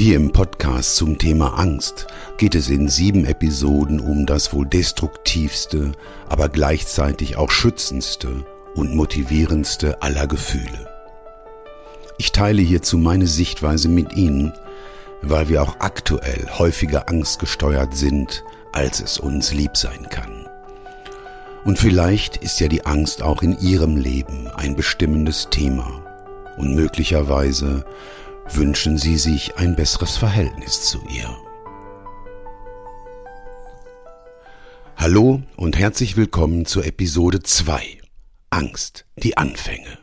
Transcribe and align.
Hier 0.00 0.16
im 0.16 0.32
Podcast 0.32 0.96
zum 0.96 1.18
Thema 1.18 1.58
Angst 1.58 2.06
geht 2.38 2.54
es 2.54 2.70
in 2.70 2.88
sieben 2.88 3.26
Episoden 3.26 4.00
um 4.00 4.24
das 4.24 4.54
wohl 4.54 4.64
destruktivste, 4.64 5.92
aber 6.26 6.48
gleichzeitig 6.48 7.36
auch 7.36 7.50
schützendste 7.50 8.46
und 8.74 8.94
motivierendste 8.94 10.00
aller 10.00 10.26
Gefühle. 10.26 10.88
Ich 12.16 12.32
teile 12.32 12.62
hierzu 12.62 12.96
meine 12.96 13.26
Sichtweise 13.26 13.90
mit 13.90 14.14
Ihnen, 14.16 14.54
weil 15.20 15.50
wir 15.50 15.62
auch 15.62 15.80
aktuell 15.80 16.48
häufiger 16.48 17.10
angstgesteuert 17.10 17.94
sind, 17.94 18.42
als 18.72 19.02
es 19.02 19.18
uns 19.18 19.52
lieb 19.52 19.76
sein 19.76 20.08
kann. 20.08 20.48
Und 21.66 21.78
vielleicht 21.78 22.38
ist 22.38 22.58
ja 22.58 22.68
die 22.68 22.86
Angst 22.86 23.22
auch 23.22 23.42
in 23.42 23.60
Ihrem 23.60 23.98
Leben 23.98 24.48
ein 24.56 24.76
bestimmendes 24.76 25.48
Thema 25.50 26.02
und 26.56 26.74
möglicherweise 26.74 27.84
wünschen 28.54 28.98
Sie 28.98 29.16
sich 29.16 29.56
ein 29.56 29.76
besseres 29.76 30.16
Verhältnis 30.16 30.82
zu 30.82 31.00
ihr. 31.08 31.36
Hallo 34.96 35.42
und 35.56 35.78
herzlich 35.78 36.16
willkommen 36.16 36.66
zur 36.66 36.84
Episode 36.84 37.42
2 37.42 37.98
Angst, 38.50 39.06
die 39.16 39.36
Anfänge. 39.36 39.98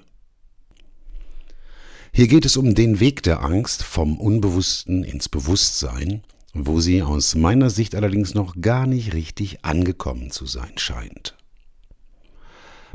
Hier 2.14 2.28
geht 2.28 2.46
es 2.46 2.58
um 2.58 2.74
den 2.74 3.00
Weg 3.00 3.22
der 3.24 3.44
Angst 3.44 3.84
vom 3.84 4.18
Unbewussten 4.18 5.04
ins 5.04 5.30
Bewusstsein, 5.30 6.24
wo 6.54 6.80
sie 6.80 7.04
aus 7.04 7.36
meiner 7.36 7.70
Sicht 7.70 7.94
allerdings 7.96 8.34
noch 8.34 8.56
gar 8.60 8.88
nicht 8.88 9.14
richtig 9.14 9.64
angekommen 9.64 10.32
zu 10.32 10.46
sein 10.46 10.78
scheint. 10.78 11.36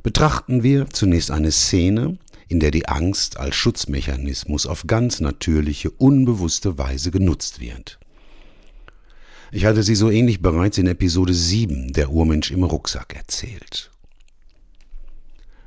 Betrachten 0.02 0.62
wir 0.62 0.88
zunächst 0.88 1.30
eine 1.30 1.52
Szene, 1.52 2.18
in 2.52 2.60
der 2.60 2.70
die 2.70 2.86
Angst 2.86 3.38
als 3.38 3.56
Schutzmechanismus 3.56 4.66
auf 4.66 4.86
ganz 4.86 5.20
natürliche, 5.20 5.90
unbewusste 5.90 6.76
Weise 6.76 7.10
genutzt 7.10 7.60
wird. 7.60 7.98
Ich 9.50 9.64
hatte 9.64 9.82
sie 9.82 9.94
so 9.94 10.10
ähnlich 10.10 10.42
bereits 10.42 10.76
in 10.76 10.86
Episode 10.86 11.32
7 11.32 11.94
Der 11.94 12.10
Urmensch 12.10 12.50
im 12.50 12.62
Rucksack 12.62 13.16
erzählt. 13.16 13.90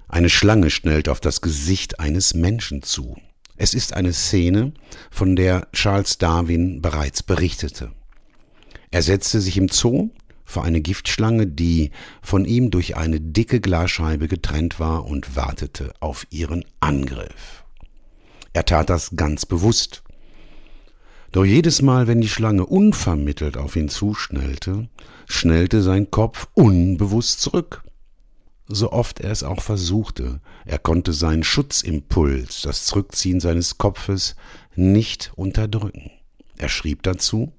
Eine 0.08 0.30
Schlange 0.30 0.69
schnellt 0.69 1.09
auf 1.09 1.19
das 1.19 1.42
Gesicht 1.42 2.00
eines 2.00 2.36
Menschen 2.36 2.83
zu. 2.83 3.17
Es 3.58 3.73
ist 3.73 3.94
eine 3.94 4.14
Szene, 4.14 4.72
von 5.09 5.36
der 5.36 5.67
Charles 5.73 6.20
Darwin 6.20 6.83
bereits 6.83 7.23
berichtete. 7.23 7.94
Er 8.92 9.02
setzte 9.02 9.42
sich 9.42 9.58
im 9.58 9.70
Zoo 9.70 10.11
vor 10.46 10.64
eine 10.64 10.80
Giftschlange, 10.80 11.48
die 11.48 11.92
von 12.22 12.46
ihm 12.46 12.72
durch 12.72 12.96
eine 12.96 13.20
dicke 13.20 13.60
Glasscheibe 13.60 14.28
getrennt 14.28 14.80
war 14.80 15.06
und 15.06 15.36
wartete 15.36 15.94
auf 16.00 16.26
ihren 16.30 16.64
Angriff. 16.80 17.66
Er 18.54 18.64
tat 18.64 18.90
das 18.90 19.16
ganz 19.16 19.46
bewusst. 19.46 20.04
Doch 21.32 21.44
jedes 21.44 21.82
Mal, 21.82 22.08
wenn 22.08 22.22
die 22.22 22.30
Schlange 22.30 22.66
unvermittelt 22.66 23.58
auf 23.58 23.76
ihn 23.76 23.90
zuschnellte, 23.90 24.88
schnellte 25.28 25.82
sein 25.82 26.10
Kopf 26.10 26.48
unbewusst 26.54 27.42
zurück. 27.42 27.84
So 28.68 28.92
oft 28.92 29.20
er 29.20 29.32
es 29.32 29.44
auch 29.44 29.62
versuchte, 29.62 30.40
er 30.66 30.80
konnte 30.80 31.14
seinen 31.14 31.44
Schutzimpuls, 31.44 32.62
das 32.62 32.86
Zurückziehen 32.86 33.40
seines 33.40 33.78
Kopfes, 33.78 34.36
nicht 34.76 35.34
unterdrücken. 35.36 36.10
Er 36.58 36.70
schrieb 36.70 37.04
dazu 37.04 37.52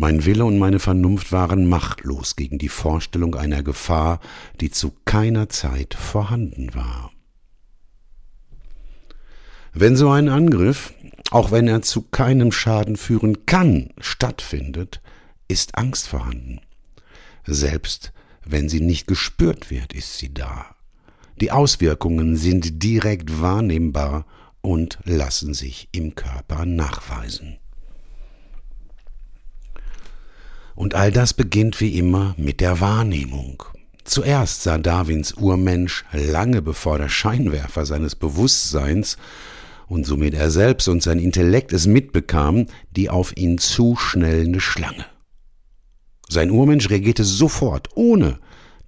mein 0.00 0.24
Wille 0.24 0.46
und 0.46 0.58
meine 0.58 0.78
Vernunft 0.78 1.30
waren 1.30 1.68
machtlos 1.68 2.34
gegen 2.34 2.56
die 2.56 2.70
Vorstellung 2.70 3.34
einer 3.34 3.62
Gefahr, 3.62 4.20
die 4.62 4.70
zu 4.70 4.94
keiner 5.04 5.50
Zeit 5.50 5.92
vorhanden 5.92 6.74
war. 6.74 7.12
Wenn 9.74 9.96
so 9.96 10.08
ein 10.08 10.30
Angriff, 10.30 10.94
auch 11.30 11.52
wenn 11.52 11.68
er 11.68 11.82
zu 11.82 12.00
keinem 12.00 12.50
Schaden 12.50 12.96
führen 12.96 13.44
kann, 13.44 13.90
stattfindet, 14.00 15.02
ist 15.48 15.76
Angst 15.76 16.08
vorhanden. 16.08 16.60
Selbst 17.44 18.14
wenn 18.42 18.70
sie 18.70 18.80
nicht 18.80 19.06
gespürt 19.06 19.70
wird, 19.70 19.92
ist 19.92 20.16
sie 20.16 20.32
da. 20.32 20.64
Die 21.42 21.52
Auswirkungen 21.52 22.36
sind 22.36 22.82
direkt 22.82 23.42
wahrnehmbar 23.42 24.24
und 24.62 24.98
lassen 25.04 25.52
sich 25.52 25.90
im 25.92 26.14
Körper 26.14 26.64
nachweisen. 26.64 27.58
Und 30.80 30.94
all 30.94 31.12
das 31.12 31.34
beginnt 31.34 31.78
wie 31.82 31.98
immer 31.98 32.34
mit 32.38 32.62
der 32.62 32.80
Wahrnehmung. 32.80 33.62
Zuerst 34.04 34.62
sah 34.62 34.78
Darwins 34.78 35.34
Urmensch 35.34 36.06
lange 36.10 36.62
bevor 36.62 36.96
der 36.96 37.10
Scheinwerfer 37.10 37.84
seines 37.84 38.16
Bewusstseins 38.16 39.18
und 39.88 40.06
somit 40.06 40.32
er 40.32 40.50
selbst 40.50 40.88
und 40.88 41.02
sein 41.02 41.18
Intellekt 41.18 41.74
es 41.74 41.86
mitbekamen, 41.86 42.68
die 42.92 43.10
auf 43.10 43.36
ihn 43.36 43.58
zuschnellende 43.58 44.60
Schlange. 44.60 45.04
Sein 46.30 46.50
Urmensch 46.50 46.88
reagierte 46.88 47.24
sofort, 47.24 47.90
ohne 47.94 48.38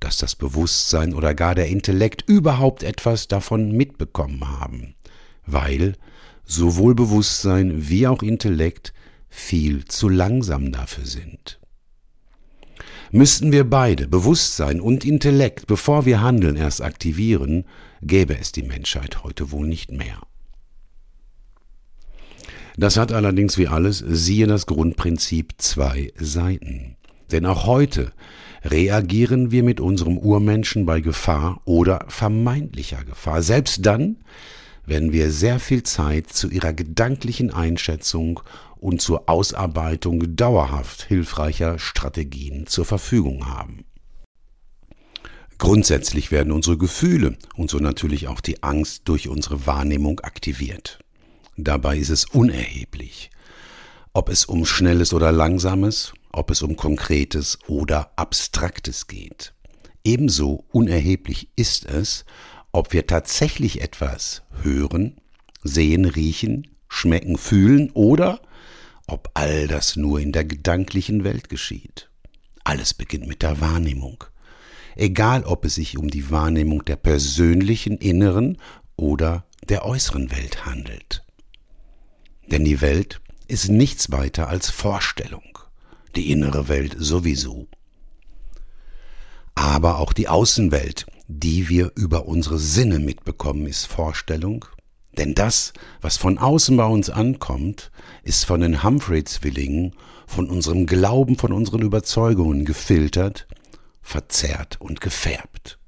dass 0.01 0.17
das 0.17 0.35
Bewusstsein 0.35 1.13
oder 1.13 1.35
gar 1.35 1.55
der 1.55 1.69
Intellekt 1.69 2.25
überhaupt 2.27 2.85
etwas 2.85 3.29
davon 3.29 3.71
mitbekommen 3.71 4.49
haben, 4.49 4.95
weil 5.45 5.97
sowohl 6.47 6.95
Bewusstsein 6.95 7.91
wie 7.91 8.07
auch 8.07 8.23
Intellekt 8.23 8.95
viel 9.29 9.85
zu 9.85 10.09
langsam 10.09 10.73
dafür 10.73 11.05
sind. 11.05 11.59
Müssten 13.11 13.53
wir 13.53 13.69
beide, 13.69 14.09
Bewusstsein 14.09 14.81
und 14.81 15.05
Intellekt, 15.05 15.67
bevor 15.67 16.07
wir 16.07 16.21
handeln, 16.21 16.57
erst 16.57 16.83
aktivieren, 16.83 17.65
gäbe 18.01 18.39
es 18.39 18.53
die 18.53 18.63
Menschheit 18.63 19.23
heute 19.23 19.53
wohl 19.53 19.67
nicht 19.67 19.91
mehr. 19.93 20.19
Das 22.77 22.97
hat 22.97 23.13
allerdings 23.13 23.59
wie 23.59 23.69
alles, 23.69 23.99
siehe 23.99 24.47
das 24.47 24.67
Grundprinzip, 24.67 25.55
zwei 25.59 26.13
Seiten. 26.17 26.97
Denn 27.31 27.47
auch 27.47 27.67
heute 27.67 28.13
reagieren 28.65 29.51
wir 29.51 29.63
mit 29.63 29.81
unserem 29.81 30.19
Urmenschen 30.19 30.87
bei 30.87 31.01
Gefahr 31.01 31.61
oder 31.65 32.05
vermeintlicher 32.09 33.05
Gefahr, 33.05 33.43
selbst 33.43 33.85
dann, 33.85 34.17
wenn 34.87 35.13
wir 35.13 35.31
sehr 35.31 35.61
viel 35.61 35.83
Zeit 35.83 36.29
zu 36.33 36.49
ihrer 36.49 36.73
gedanklichen 36.73 37.53
Einschätzung 37.53 38.41
und 38.83 39.01
zur 39.01 39.29
Ausarbeitung 39.29 40.35
dauerhaft 40.35 41.05
hilfreicher 41.05 41.79
Strategien 41.79 42.67
zur 42.67 42.85
Verfügung 42.85 43.47
haben. 43.47 43.85
Grundsätzlich 45.57 46.33
werden 46.33 46.53
unsere 46.53 46.77
Gefühle 46.77 47.39
und 47.55 47.71
so 47.71 47.79
natürlich 47.79 48.27
auch 48.27 48.41
die 48.41 48.65
Angst 48.65 49.03
durch 49.05 49.29
unsere 49.29 49.67
Wahrnehmung 49.67 50.19
aktiviert. 50.21 50.99
Dabei 51.57 51.97
ist 51.97 52.09
es 52.09 52.25
unerheblich, 52.25 53.31
ob 54.13 54.29
es 54.29 54.47
um 54.47 54.67
schnelles 54.67 55.15
oder 55.15 55.31
langsames, 55.31 56.13
ob 56.33 56.51
es 56.51 56.61
um 56.61 56.75
konkretes 56.75 57.61
oder 57.69 58.11
abstraktes 58.17 59.07
geht. 59.07 59.55
Ebenso 60.03 60.65
unerheblich 60.73 61.51
ist 61.55 61.87
es, 61.87 62.25
ob 62.73 62.93
wir 62.93 63.07
tatsächlich 63.07 63.81
etwas 63.81 64.43
hören, 64.63 65.21
sehen, 65.63 66.05
riechen, 66.05 66.67
schmecken, 66.89 67.39
fühlen 67.39 67.91
oder 67.93 68.41
ob 69.07 69.31
all 69.35 69.67
das 69.67 69.97
nur 69.97 70.21
in 70.21 70.33
der 70.33 70.45
gedanklichen 70.45 71.25
Welt 71.25 71.49
geschieht. 71.49 72.11
Alles 72.65 72.95
beginnt 72.95 73.27
mit 73.27 73.43
der 73.43 73.61
Wahrnehmung. 73.61 74.25
Egal 74.95 75.45
ob 75.45 75.65
es 75.65 75.77
sich 75.77 75.99
um 75.99 76.09
die 76.09 76.31
Wahrnehmung 76.31 76.85
der 76.85 76.97
persönlichen 76.97 77.97
inneren 77.99 78.59
oder 78.97 79.47
der 79.69 79.85
äußeren 79.85 80.31
Welt 80.31 80.67
handelt. 80.67 81.25
Denn 82.47 82.65
die 82.65 82.81
Welt 82.81 83.21
ist 83.49 83.69
nichts 83.69 84.11
weiter 84.13 84.49
als 84.49 84.71
Vorstellung, 84.71 85.59
die 86.17 86.31
innere 86.31 86.69
Welt 86.69 86.97
sowieso. 86.99 87.69
Aber 89.55 89.99
auch 89.99 90.13
die 90.13 90.29
Außenwelt, 90.29 91.07
die 91.29 91.69
wir 91.69 91.93
über 91.95 92.27
unsere 92.27 92.59
Sinne 92.59 92.99
mitbekommen, 92.99 93.67
ist 93.67 93.87
Vorstellung, 93.87 94.65
denn 95.19 95.35
das, 95.35 95.73
was 96.01 96.17
von 96.17 96.39
außen 96.39 96.77
bei 96.77 96.87
uns 96.87 97.11
ankommt, 97.11 97.91
ist 98.23 98.45
von 98.45 98.61
den 98.61 98.83
Humphrey-Zwillingen, 98.83 99.95
von 100.27 100.49
unserem 100.49 100.87
Glauben, 100.87 101.37
von 101.37 101.53
unseren 101.53 101.83
Überzeugungen 101.83 102.65
gefiltert, 102.65 103.47
verzerrt 104.01 104.81
und 104.81 105.01
gefärbt. 105.01 105.79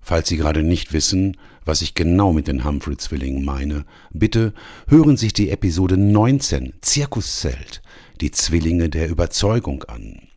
Falls 0.00 0.28
Sie 0.28 0.36
gerade 0.36 0.62
nicht 0.62 0.92
wissen, 0.92 1.36
was 1.64 1.82
ich 1.82 1.94
genau 1.94 2.32
mit 2.32 2.46
den 2.46 2.64
Humphrey-Zwillingen 2.64 3.44
meine, 3.44 3.86
bitte 4.12 4.52
hören 4.86 5.16
sich 5.16 5.32
die 5.32 5.50
Episode 5.50 5.96
19 5.96 6.74
Zirkuszelt, 6.82 7.82
die 8.20 8.30
Zwillinge 8.30 8.90
der 8.90 9.08
Überzeugung 9.08 9.82
an. 9.84 10.28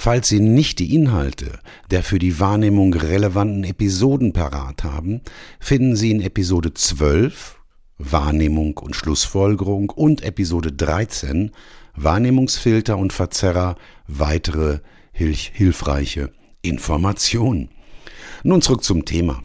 Falls 0.00 0.28
Sie 0.28 0.38
nicht 0.38 0.78
die 0.78 0.94
Inhalte 0.94 1.58
der 1.90 2.04
für 2.04 2.20
die 2.20 2.38
Wahrnehmung 2.38 2.94
relevanten 2.94 3.64
Episoden 3.64 4.32
parat 4.32 4.84
haben, 4.84 5.22
finden 5.58 5.96
Sie 5.96 6.12
in 6.12 6.20
Episode 6.20 6.72
12 6.72 7.58
Wahrnehmung 7.98 8.78
und 8.78 8.94
Schlussfolgerung 8.94 9.90
und 9.90 10.22
Episode 10.22 10.70
13 10.70 11.50
Wahrnehmungsfilter 11.96 12.96
und 12.96 13.12
Verzerrer 13.12 13.74
weitere 14.06 14.78
hilf 15.10 15.50
hilfreiche 15.52 16.30
Informationen. 16.62 17.68
Nun 18.44 18.62
zurück 18.62 18.84
zum 18.84 19.04
Thema. 19.04 19.42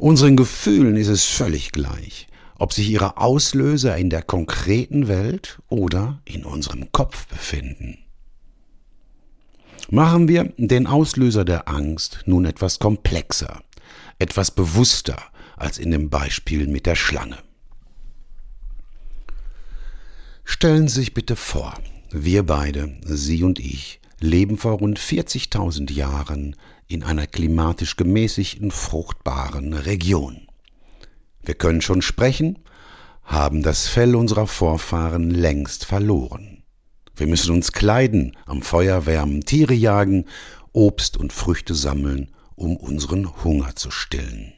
Unseren 0.00 0.36
Gefühlen 0.36 0.96
ist 0.96 1.06
es 1.06 1.26
völlig 1.26 1.70
gleich, 1.70 2.26
ob 2.58 2.72
sich 2.72 2.90
ihre 2.90 3.18
Auslöser 3.18 3.96
in 3.96 4.10
der 4.10 4.22
konkreten 4.22 5.06
Welt 5.06 5.60
oder 5.68 6.20
in 6.24 6.44
unserem 6.44 6.90
Kopf 6.90 7.28
befinden. 7.28 8.05
Machen 9.90 10.26
wir 10.26 10.52
den 10.56 10.88
Auslöser 10.88 11.44
der 11.44 11.68
Angst 11.68 12.20
nun 12.26 12.44
etwas 12.44 12.80
komplexer, 12.80 13.62
etwas 14.18 14.50
bewusster 14.50 15.22
als 15.56 15.78
in 15.78 15.92
dem 15.92 16.10
Beispiel 16.10 16.66
mit 16.66 16.86
der 16.86 16.96
Schlange. 16.96 17.38
Stellen 20.44 20.88
Sie 20.88 21.00
sich 21.00 21.14
bitte 21.14 21.36
vor, 21.36 21.74
wir 22.10 22.44
beide, 22.44 22.96
Sie 23.04 23.44
und 23.44 23.60
ich, 23.60 24.00
leben 24.20 24.58
vor 24.58 24.78
rund 24.78 24.98
40.000 24.98 25.92
Jahren 25.92 26.56
in 26.88 27.02
einer 27.02 27.26
klimatisch 27.26 27.96
gemäßigten, 27.96 28.70
fruchtbaren 28.70 29.72
Region. 29.72 30.48
Wir 31.42 31.54
können 31.54 31.80
schon 31.80 32.02
sprechen, 32.02 32.58
haben 33.22 33.62
das 33.62 33.86
Fell 33.86 34.16
unserer 34.16 34.46
Vorfahren 34.46 35.30
längst 35.30 35.84
verloren. 35.84 36.55
Wir 37.16 37.26
müssen 37.26 37.52
uns 37.54 37.72
kleiden, 37.72 38.36
am 38.46 38.62
Feuer 38.62 39.06
wärmen, 39.06 39.42
Tiere 39.42 39.74
jagen, 39.74 40.26
Obst 40.72 41.16
und 41.16 41.32
Früchte 41.32 41.74
sammeln, 41.74 42.30
um 42.54 42.76
unseren 42.76 43.42
Hunger 43.42 43.74
zu 43.74 43.90
stillen. 43.90 44.52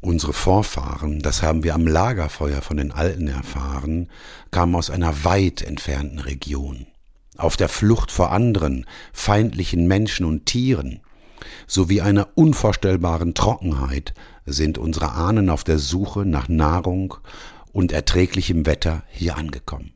Unsere 0.00 0.32
Vorfahren, 0.32 1.20
das 1.20 1.42
haben 1.42 1.64
wir 1.64 1.74
am 1.74 1.86
Lagerfeuer 1.86 2.60
von 2.62 2.76
den 2.76 2.92
Alten 2.92 3.28
erfahren, 3.28 4.08
kamen 4.50 4.74
aus 4.74 4.90
einer 4.90 5.24
weit 5.24 5.62
entfernten 5.62 6.18
Region 6.18 6.86
auf 7.36 7.56
der 7.56 7.68
Flucht 7.68 8.10
vor 8.10 8.32
anderen, 8.32 8.86
feindlichen 9.12 9.86
Menschen 9.86 10.26
und 10.26 10.46
Tieren, 10.46 11.00
sowie 11.66 12.00
einer 12.00 12.28
unvorstellbaren 12.34 13.34
Trockenheit 13.34 14.14
sind 14.46 14.78
unsere 14.78 15.12
Ahnen 15.12 15.50
auf 15.50 15.64
der 15.64 15.78
Suche 15.78 16.24
nach 16.24 16.48
Nahrung 16.48 17.14
und 17.72 17.92
erträglichem 17.92 18.64
Wetter 18.66 19.02
hier 19.10 19.36
angekommen. 19.36 19.92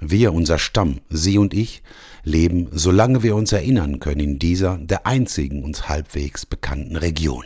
Wir, 0.00 0.32
unser 0.32 0.58
Stamm, 0.58 1.00
Sie 1.08 1.38
und 1.38 1.54
ich, 1.54 1.82
leben, 2.22 2.68
solange 2.72 3.22
wir 3.22 3.34
uns 3.34 3.52
erinnern 3.52 3.98
können, 4.00 4.20
in 4.20 4.38
dieser, 4.38 4.78
der 4.78 5.06
einzigen 5.06 5.64
uns 5.64 5.88
halbwegs 5.88 6.46
bekannten 6.46 6.96
Region. 6.96 7.44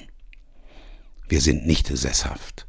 Wir 1.29 1.41
sind 1.41 1.67
nicht 1.67 1.87
sesshaft. 1.89 2.67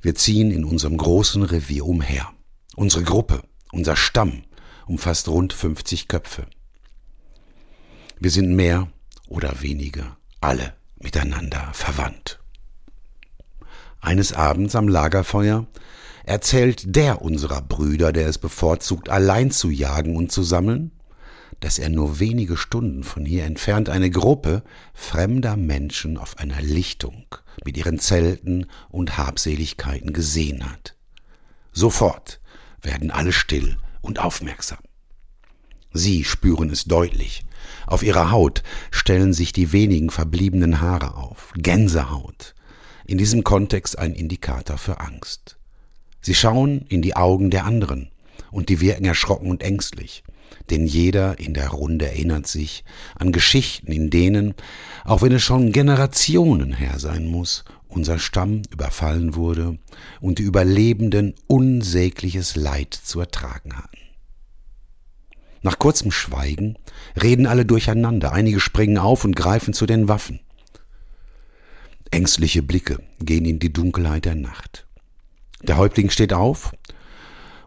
Wir 0.00 0.14
ziehen 0.14 0.50
in 0.50 0.64
unserem 0.64 0.96
großen 0.96 1.42
Revier 1.42 1.84
umher. 1.84 2.32
Unsere 2.76 3.02
Gruppe, 3.02 3.42
unser 3.72 3.96
Stamm 3.96 4.44
umfasst 4.86 5.28
rund 5.28 5.52
50 5.52 6.08
Köpfe. 6.08 6.46
Wir 8.18 8.30
sind 8.30 8.54
mehr 8.54 8.88
oder 9.26 9.60
weniger 9.60 10.16
alle 10.40 10.74
miteinander 10.98 11.70
verwandt. 11.72 12.38
Eines 14.00 14.32
Abends 14.32 14.76
am 14.76 14.88
Lagerfeuer 14.88 15.66
erzählt 16.26 16.94
der 16.94 17.22
unserer 17.22 17.62
Brüder, 17.62 18.12
der 18.12 18.28
es 18.28 18.36
bevorzugt, 18.36 19.08
allein 19.08 19.50
zu 19.50 19.70
jagen 19.70 20.16
und 20.16 20.30
zu 20.30 20.42
sammeln, 20.42 20.90
dass 21.60 21.78
er 21.78 21.88
nur 21.88 22.20
wenige 22.20 22.56
Stunden 22.56 23.02
von 23.04 23.24
hier 23.24 23.44
entfernt 23.44 23.88
eine 23.88 24.10
Gruppe 24.10 24.62
fremder 24.92 25.56
Menschen 25.56 26.18
auf 26.18 26.38
einer 26.38 26.60
Lichtung 26.60 27.24
mit 27.64 27.78
ihren 27.78 27.98
Zelten 27.98 28.66
und 28.90 29.16
Habseligkeiten 29.16 30.12
gesehen 30.12 30.70
hat. 30.70 30.96
Sofort 31.72 32.40
werden 32.82 33.10
alle 33.10 33.32
still 33.32 33.78
und 34.02 34.18
aufmerksam. 34.18 34.78
Sie 35.92 36.24
spüren 36.24 36.68
es 36.70 36.84
deutlich. 36.84 37.44
Auf 37.86 38.02
ihrer 38.02 38.30
Haut 38.30 38.62
stellen 38.90 39.32
sich 39.32 39.52
die 39.52 39.72
wenigen 39.72 40.10
verbliebenen 40.10 40.80
Haare 40.80 41.14
auf. 41.14 41.52
Gänsehaut. 41.56 42.54
In 43.06 43.16
diesem 43.16 43.44
Kontext 43.44 43.98
ein 43.98 44.14
Indikator 44.14 44.76
für 44.76 45.00
Angst. 45.00 45.55
Sie 46.20 46.34
schauen 46.34 46.84
in 46.88 47.02
die 47.02 47.16
Augen 47.16 47.50
der 47.50 47.64
anderen 47.64 48.10
und 48.50 48.68
die 48.68 48.80
wirken 48.80 49.04
erschrocken 49.04 49.50
und 49.50 49.62
ängstlich. 49.62 50.24
Denn 50.70 50.86
jeder 50.86 51.38
in 51.38 51.54
der 51.54 51.68
Runde 51.68 52.06
erinnert 52.06 52.46
sich 52.46 52.84
an 53.14 53.30
Geschichten, 53.30 53.92
in 53.92 54.10
denen, 54.10 54.54
auch 55.04 55.22
wenn 55.22 55.32
es 55.32 55.42
schon 55.42 55.72
Generationen 55.72 56.72
her 56.72 56.98
sein 56.98 57.26
muss, 57.26 57.64
unser 57.88 58.18
Stamm 58.18 58.62
überfallen 58.70 59.34
wurde 59.34 59.78
und 60.20 60.38
die 60.38 60.42
Überlebenden 60.42 61.34
unsägliches 61.46 62.56
Leid 62.56 62.94
zu 62.94 63.20
ertragen 63.20 63.76
hatten. 63.76 63.98
Nach 65.62 65.78
kurzem 65.78 66.10
Schweigen 66.10 66.76
reden 67.20 67.46
alle 67.46 67.64
durcheinander, 67.64 68.32
einige 68.32 68.60
springen 68.60 68.98
auf 68.98 69.24
und 69.24 69.34
greifen 69.34 69.74
zu 69.74 69.86
den 69.86 70.08
Waffen. 70.08 70.40
Ängstliche 72.10 72.62
Blicke 72.62 73.00
gehen 73.20 73.44
in 73.44 73.58
die 73.58 73.72
Dunkelheit 73.72 74.26
der 74.26 74.36
Nacht. 74.36 74.85
Der 75.66 75.78
Häuptling 75.78 76.10
steht 76.10 76.32
auf 76.32 76.72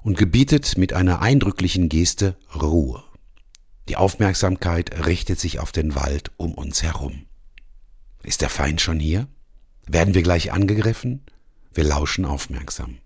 und 0.01 0.17
gebietet 0.17 0.77
mit 0.77 0.93
einer 0.93 1.21
eindrücklichen 1.21 1.89
Geste 1.89 2.37
Ruhe. 2.55 3.03
Die 3.89 3.97
Aufmerksamkeit 3.97 5.05
richtet 5.05 5.39
sich 5.39 5.59
auf 5.59 5.71
den 5.71 5.95
Wald 5.95 6.31
um 6.37 6.53
uns 6.53 6.81
herum. 6.81 7.25
Ist 8.23 8.41
der 8.41 8.49
Feind 8.49 8.79
schon 8.79 8.99
hier? 8.99 9.27
Werden 9.85 10.13
wir 10.13 10.21
gleich 10.21 10.53
angegriffen? 10.53 11.21
Wir 11.73 11.83
lauschen 11.83 12.23
aufmerksam. 12.25 12.99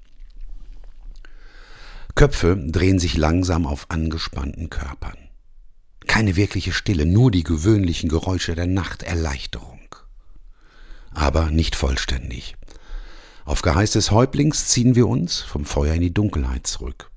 Köpfe 2.13 2.55
drehen 2.55 2.99
sich 2.99 3.17
langsam 3.17 3.65
auf 3.65 3.89
angespannten 3.89 4.69
Körpern. 4.69 5.17
Keine 6.05 6.35
wirkliche 6.35 6.73
Stille, 6.73 7.07
nur 7.07 7.31
die 7.31 7.43
gewöhnlichen 7.43 8.09
Geräusche 8.09 8.53
der 8.53 8.67
Nacht, 8.67 9.01
Erleichterung. 9.01 9.79
Aber 11.11 11.49
nicht 11.49 11.75
vollständig. 11.75 12.55
Auf 13.45 13.61
Geheiß 13.61 13.91
des 13.91 14.11
Häuptlings 14.11 14.67
ziehen 14.67 14.95
wir 14.95 15.07
uns 15.07 15.41
vom 15.41 15.65
Feuer 15.65 15.95
in 15.95 16.01
die 16.01 16.13
Dunkelheit 16.13 16.65
zurück. 16.65 17.11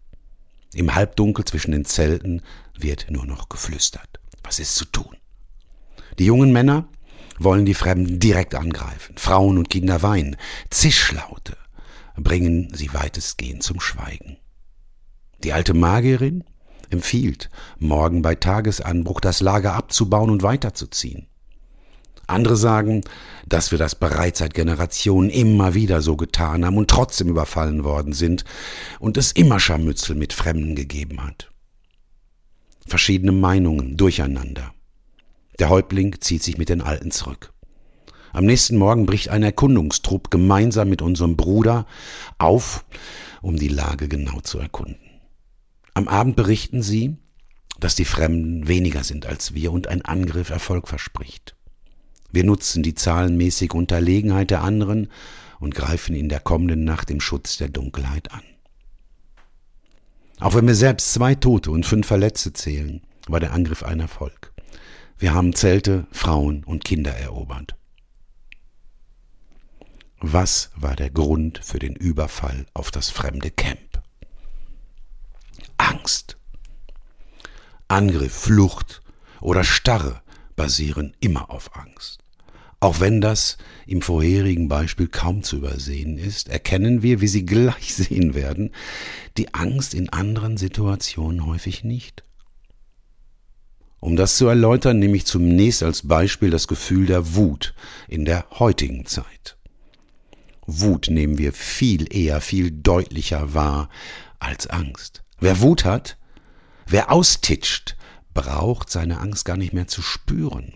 Im 0.75 0.95
Halbdunkel 0.95 1.45
zwischen 1.45 1.73
den 1.73 1.85
Zelten 1.85 2.43
wird 2.77 3.07
nur 3.11 3.27
noch 3.27 3.49
geflüstert. 3.49 4.21
Was 4.43 4.59
ist 4.59 4.75
zu 4.75 4.85
tun? 4.87 5.17
Die 6.19 6.27
jungen 6.27 6.53
Männer 6.53 6.89
wollen 7.39 7.65
die 7.65 7.75
Fremden 7.75 8.19
direkt 8.19 8.55
angreifen. 8.55 9.17
Frauen 9.19 9.59
und 9.59 9.71
Kinder 9.71 10.03
weinen. 10.03 10.37
Zischlaute 10.71 11.57
bringen 12.17 12.73
sie 12.75 12.93
weitestgehend 12.93 13.63
zum 13.63 13.81
Schweigen. 13.81 14.39
Die 15.45 15.53
alte 15.53 15.75
Magierin 15.75 16.45
empfiehlt, 16.91 17.51
morgen 17.79 18.23
bei 18.23 18.35
Tagesanbruch 18.35 19.21
das 19.21 19.41
Lager 19.41 19.75
abzubauen 19.75 20.31
und 20.31 20.43
weiterzuziehen. 20.43 21.29
Andere 22.27 22.57
sagen, 22.57 23.03
dass 23.49 23.71
wir 23.71 23.79
das 23.79 23.95
bereits 23.95 24.41
seit 24.41 24.55
Generationen 24.55 25.31
immer 25.31 25.75
wieder 25.75 26.03
so 26.03 26.17
getan 26.17 26.65
haben 26.65 26.77
und 26.77 26.91
trotzdem 26.91 27.29
überfallen 27.29 27.85
worden 27.85 28.13
sind 28.13 28.45
und 28.99 29.17
es 29.17 29.33
immer 29.33 29.61
Scharmützel 29.61 30.17
mit 30.17 30.33
Fremden 30.33 30.75
gegeben 30.75 31.23
hat. 31.23 31.51
Verschiedene 32.87 33.33
Meinungen 33.33 33.97
durcheinander. 33.97 34.73
Der 35.59 35.71
Häuptling 35.71 36.17
zieht 36.21 36.43
sich 36.43 36.59
mit 36.59 36.69
den 36.69 36.83
Alten 36.83 37.11
zurück. 37.11 37.53
Am 38.33 38.45
nächsten 38.45 38.77
Morgen 38.77 39.07
bricht 39.07 39.31
ein 39.31 39.43
Erkundungstrupp 39.43 40.31
gemeinsam 40.31 40.91
mit 40.91 41.01
unserem 41.01 41.37
Bruder 41.37 41.87
auf, 42.39 42.85
um 43.41 43.57
die 43.57 43.69
Lage 43.69 44.09
genau 44.09 44.41
zu 44.41 44.59
erkunden. 44.59 44.99
Am 45.95 46.09
Abend 46.09 46.37
berichten 46.37 46.83
sie, 46.83 47.17
dass 47.81 47.95
die 47.95 48.05
Fremden 48.05 48.69
weniger 48.69 49.05
sind 49.05 49.27
als 49.27 49.55
wir 49.55 49.73
und 49.73 49.87
ein 49.87 50.03
Angriff 50.03 50.51
Erfolg 50.51 50.89
verspricht. 50.89 51.56
Wir 52.37 52.45
nutzen 52.45 52.83
die 52.83 52.95
zahlenmäßige 52.95 53.71
Unterlegenheit 53.71 54.51
der 54.51 54.63
anderen 54.63 55.11
und 55.59 55.75
greifen 55.75 56.15
in 56.15 56.29
der 56.29 56.39
kommenden 56.39 56.85
Nacht 56.85 57.11
im 57.11 57.19
Schutz 57.19 57.57
der 57.57 57.71
Dunkelheit 57.71 58.31
an. 58.31 58.43
Auch 60.39 60.55
wenn 60.55 60.67
wir 60.67 60.75
selbst 60.75 61.15
zwei 61.15 61.35
Tote 61.35 61.71
und 61.71 61.87
fünf 61.87 62.07
Verletzte 62.07 62.53
zählen, 62.53 63.01
war 63.27 63.41
der 63.41 63.55
Angriff 63.55 63.83
ein 63.83 64.01
Erfolg. 64.01 64.53
Wir 65.17 65.33
haben 65.33 65.55
Zelte, 65.55 66.07
Frauen 66.13 66.63
und 66.65 66.85
Kinder 66.85 67.13
erobert. 67.17 67.75
Was 70.21 70.73
war 70.77 70.95
der 70.95 71.09
Grund 71.09 71.59
für 71.65 71.79
den 71.79 71.97
Überfall 71.97 72.67
auf 72.75 72.91
das 72.91 73.09
fremde 73.09 73.51
Camp? 73.51 74.03
Angst. 75.79 76.37
Angriff, 77.89 78.35
Flucht 78.35 79.01
oder 79.41 79.65
Starre 79.65 80.21
basieren 80.55 81.17
immer 81.21 81.51
auf 81.51 81.75
Angst. 81.75 82.26
Auch 82.79 83.01
wenn 83.01 83.21
das 83.21 83.57
im 83.87 84.03
vorherigen 84.03 84.69
Beispiel 84.69 85.09
kaum 85.09 85.43
zu 85.43 85.57
übersehen 85.57 86.19
ist, 86.19 86.49
erkennen 86.49 87.03
wir, 87.03 87.21
wie 87.21 87.29
Sie 87.29 87.47
gleich 87.47 87.95
sehen 87.97 88.35
werden, 88.35 88.73
die 89.37 89.55
Angst 89.55 89.95
in 89.95 90.09
anderen 90.11 90.57
Situationen 90.57 91.47
häufig 91.47 91.85
nicht. 91.85 92.23
Um 93.99 94.15
das 94.15 94.37
zu 94.37 94.47
erläutern, 94.47 94.99
nehme 94.99 95.17
ich 95.17 95.25
zunächst 95.25 95.83
als 95.83 96.07
Beispiel 96.07 96.51
das 96.51 96.69
Gefühl 96.69 97.07
der 97.07 97.35
Wut 97.35 97.75
in 98.09 98.25
der 98.25 98.47
heutigen 98.51 99.07
Zeit. 99.07 99.57
Wut 100.67 101.09
nehmen 101.09 101.39
wir 101.39 101.53
viel 101.53 102.15
eher, 102.15 102.41
viel 102.41 102.71
deutlicher 102.71 103.55
wahr 103.55 103.89
als 104.39 104.67
Angst. 104.67 105.23
Wer 105.41 105.61
Wut 105.61 105.85
hat, 105.85 106.19
wer 106.87 107.11
austitscht, 107.11 107.97
braucht 108.35 108.91
seine 108.91 109.19
Angst 109.19 109.45
gar 109.45 109.57
nicht 109.57 109.73
mehr 109.73 109.89
zu 109.89 110.03
spüren. 110.03 110.75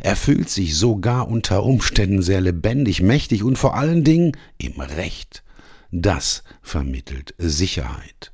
Er 0.00 0.16
fühlt 0.16 0.48
sich 0.48 0.76
sogar 0.76 1.28
unter 1.28 1.64
Umständen 1.64 2.22
sehr 2.22 2.40
lebendig, 2.40 3.02
mächtig 3.02 3.42
und 3.42 3.56
vor 3.56 3.74
allen 3.74 4.04
Dingen 4.04 4.36
im 4.58 4.80
Recht. 4.80 5.42
Das 5.90 6.44
vermittelt 6.62 7.34
Sicherheit. 7.38 8.32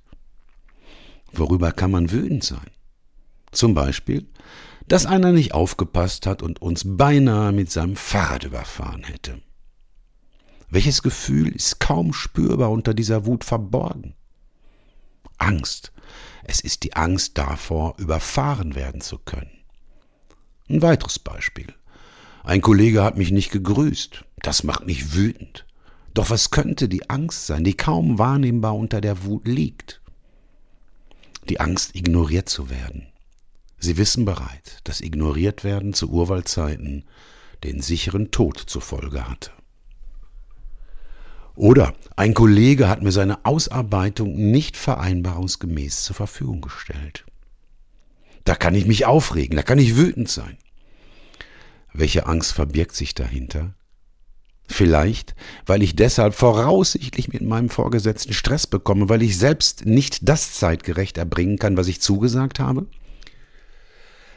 Worüber 1.32 1.72
kann 1.72 1.90
man 1.90 2.10
wütend 2.10 2.44
sein? 2.44 2.70
Zum 3.50 3.74
Beispiel, 3.74 4.26
dass 4.88 5.06
einer 5.06 5.32
nicht 5.32 5.54
aufgepasst 5.54 6.26
hat 6.26 6.42
und 6.42 6.60
uns 6.60 6.82
beinahe 6.84 7.52
mit 7.52 7.70
seinem 7.70 7.96
Fahrrad 7.96 8.44
überfahren 8.44 9.04
hätte. 9.04 9.40
Welches 10.68 11.02
Gefühl 11.02 11.54
ist 11.54 11.80
kaum 11.80 12.12
spürbar 12.12 12.70
unter 12.70 12.94
dieser 12.94 13.26
Wut 13.26 13.44
verborgen? 13.44 14.14
Angst. 15.38 15.92
Es 16.44 16.60
ist 16.60 16.82
die 16.82 16.94
Angst 16.94 17.38
davor, 17.38 17.94
überfahren 17.98 18.74
werden 18.74 19.00
zu 19.00 19.18
können. 19.18 19.53
Ein 20.68 20.82
weiteres 20.82 21.18
Beispiel. 21.18 21.66
Ein 22.42 22.60
Kollege 22.60 23.02
hat 23.02 23.16
mich 23.16 23.30
nicht 23.30 23.50
gegrüßt. 23.50 24.24
Das 24.36 24.64
macht 24.64 24.86
mich 24.86 25.14
wütend. 25.14 25.66
Doch 26.14 26.30
was 26.30 26.50
könnte 26.50 26.88
die 26.88 27.10
Angst 27.10 27.46
sein, 27.46 27.64
die 27.64 27.76
kaum 27.76 28.18
wahrnehmbar 28.18 28.76
unter 28.76 29.00
der 29.00 29.24
Wut 29.24 29.48
liegt? 29.48 30.00
Die 31.48 31.60
Angst, 31.60 31.94
ignoriert 31.94 32.48
zu 32.48 32.70
werden. 32.70 33.06
Sie 33.78 33.98
wissen 33.98 34.24
bereit, 34.24 34.80
dass 34.84 35.00
ignoriert 35.00 35.64
werden 35.64 35.92
zu 35.92 36.08
Urwaldzeiten 36.08 37.04
den 37.64 37.82
sicheren 37.82 38.30
Tod 38.30 38.58
zur 38.58 38.80
Folge 38.80 39.28
hatte. 39.28 39.50
Oder 41.56 41.94
ein 42.16 42.34
Kollege 42.34 42.88
hat 42.88 43.02
mir 43.02 43.12
seine 43.12 43.44
Ausarbeitung 43.44 44.34
nicht 44.50 44.76
vereinbarungsgemäß 44.76 46.02
zur 46.02 46.16
Verfügung 46.16 46.62
gestellt. 46.62 47.24
Da 48.44 48.54
kann 48.54 48.74
ich 48.74 48.86
mich 48.86 49.06
aufregen, 49.06 49.56
da 49.56 49.62
kann 49.62 49.78
ich 49.78 49.96
wütend 49.96 50.28
sein. 50.28 50.58
Welche 51.92 52.26
Angst 52.26 52.52
verbirgt 52.52 52.94
sich 52.94 53.14
dahinter? 53.14 53.74
Vielleicht, 54.66 55.34
weil 55.66 55.82
ich 55.82 55.94
deshalb 55.94 56.34
voraussichtlich 56.34 57.28
mit 57.28 57.42
meinem 57.42 57.68
Vorgesetzten 57.68 58.32
Stress 58.32 58.66
bekomme, 58.66 59.08
weil 59.08 59.22
ich 59.22 59.38
selbst 59.38 59.84
nicht 59.84 60.28
das 60.28 60.54
zeitgerecht 60.54 61.18
erbringen 61.18 61.58
kann, 61.58 61.76
was 61.76 61.88
ich 61.88 62.00
zugesagt 62.00 62.60
habe? 62.60 62.86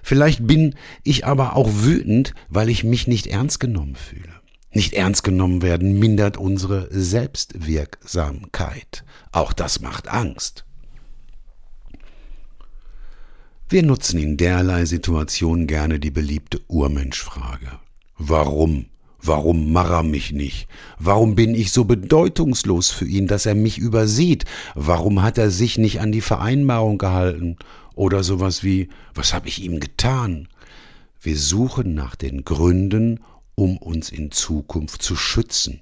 Vielleicht 0.03 0.45
bin 0.45 0.75
ich 1.03 1.25
aber 1.25 1.55
auch 1.55 1.69
wütend, 1.71 2.33
weil 2.49 2.69
ich 2.69 2.83
mich 2.83 3.07
nicht 3.07 3.27
ernst 3.27 3.59
genommen 3.59 3.95
fühle. 3.95 4.33
Nicht 4.71 4.93
ernst 4.93 5.23
genommen 5.23 5.61
werden 5.61 5.97
mindert 5.97 6.37
unsere 6.37 6.87
Selbstwirksamkeit. 6.91 9.03
Auch 9.31 9.53
das 9.53 9.81
macht 9.81 10.07
Angst. 10.07 10.66
Wir 13.69 13.83
nutzen 13.83 14.17
in 14.17 14.37
derlei 14.37 14.85
Situationen 14.85 15.67
gerne 15.67 15.99
die 15.99 16.09
beliebte 16.09 16.61
Urmenschfrage. 16.69 17.67
Warum? 18.17 18.85
Warum 19.21 19.73
marr 19.73 20.03
mich 20.03 20.31
nicht? 20.31 20.69
Warum 20.99 21.35
bin 21.35 21.53
ich 21.53 21.73
so 21.73 21.83
bedeutungslos 21.83 22.91
für 22.91 23.05
ihn, 23.05 23.27
dass 23.27 23.45
er 23.45 23.55
mich 23.55 23.77
übersieht? 23.77 24.45
Warum 24.73 25.21
hat 25.21 25.37
er 25.37 25.51
sich 25.51 25.77
nicht 25.77 25.99
an 25.99 26.13
die 26.13 26.21
Vereinbarung 26.21 26.97
gehalten? 26.97 27.57
Oder 27.93 28.23
sowas 28.23 28.63
wie, 28.63 28.87
was 29.13 29.33
habe 29.33 29.49
ich 29.49 29.61
ihm 29.61 29.81
getan? 29.81 30.47
Wir 31.19 31.37
suchen 31.37 31.93
nach 31.93 32.15
den 32.15 32.45
Gründen 32.45 33.19
um 33.55 33.77
uns 33.77 34.11
in 34.11 34.31
Zukunft 34.31 35.01
zu 35.01 35.17
schützen. 35.17 35.81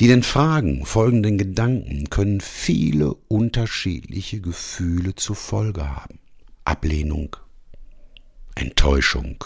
Die 0.00 0.08
den 0.08 0.24
Fragen 0.24 0.84
folgenden 0.84 1.38
Gedanken 1.38 2.10
können 2.10 2.40
viele 2.40 3.14
unterschiedliche 3.28 4.40
Gefühle 4.40 5.14
zur 5.14 5.36
Folge 5.36 5.88
haben. 5.88 6.18
Ablehnung, 6.64 7.36
Enttäuschung, 8.56 9.44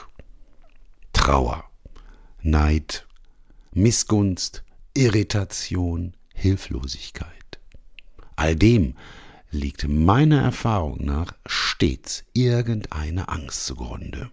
Trauer, 1.13 1.65
Neid, 2.41 3.07
Missgunst, 3.73 4.65
Irritation, 4.95 6.15
Hilflosigkeit. 6.33 7.59
All 8.37 8.57
dem 8.57 8.95
liegt 9.51 9.87
meiner 9.87 10.41
Erfahrung 10.41 11.05
nach 11.05 11.35
stets 11.45 12.25
irgendeine 12.33 13.29
Angst 13.29 13.67
zugrunde. 13.67 14.31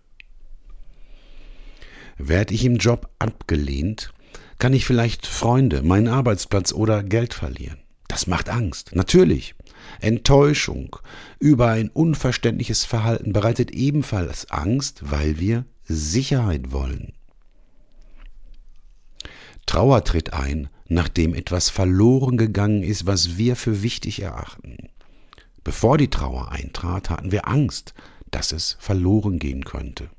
Werde 2.17 2.53
ich 2.53 2.63
im 2.63 2.77
Job 2.77 3.09
abgelehnt, 3.19 4.13
kann 4.59 4.73
ich 4.73 4.85
vielleicht 4.85 5.27
Freunde, 5.27 5.81
meinen 5.81 6.07
Arbeitsplatz 6.07 6.71
oder 6.71 7.03
Geld 7.03 7.33
verlieren. 7.33 7.77
Das 8.07 8.27
macht 8.27 8.49
Angst, 8.49 8.95
natürlich. 8.95 9.55
Enttäuschung 9.99 10.95
über 11.39 11.69
ein 11.69 11.89
unverständliches 11.89 12.85
Verhalten 12.85 13.33
bereitet 13.33 13.71
ebenfalls 13.71 14.49
Angst, 14.51 15.01
weil 15.11 15.39
wir 15.39 15.65
Sicherheit 15.83 16.71
wollen. 16.71 17.13
Trauer 19.65 20.03
tritt 20.03 20.33
ein, 20.33 20.69
nachdem 20.87 21.33
etwas 21.33 21.69
verloren 21.69 22.37
gegangen 22.37 22.83
ist, 22.83 23.05
was 23.05 23.37
wir 23.37 23.55
für 23.55 23.81
wichtig 23.81 24.21
erachten. 24.21 24.77
Bevor 25.63 25.97
die 25.97 26.09
Trauer 26.09 26.51
eintrat, 26.51 27.09
hatten 27.09 27.31
wir 27.31 27.47
Angst, 27.47 27.93
dass 28.29 28.51
es 28.51 28.77
verloren 28.79 29.39
gehen 29.39 29.65
könnte. 29.65 30.09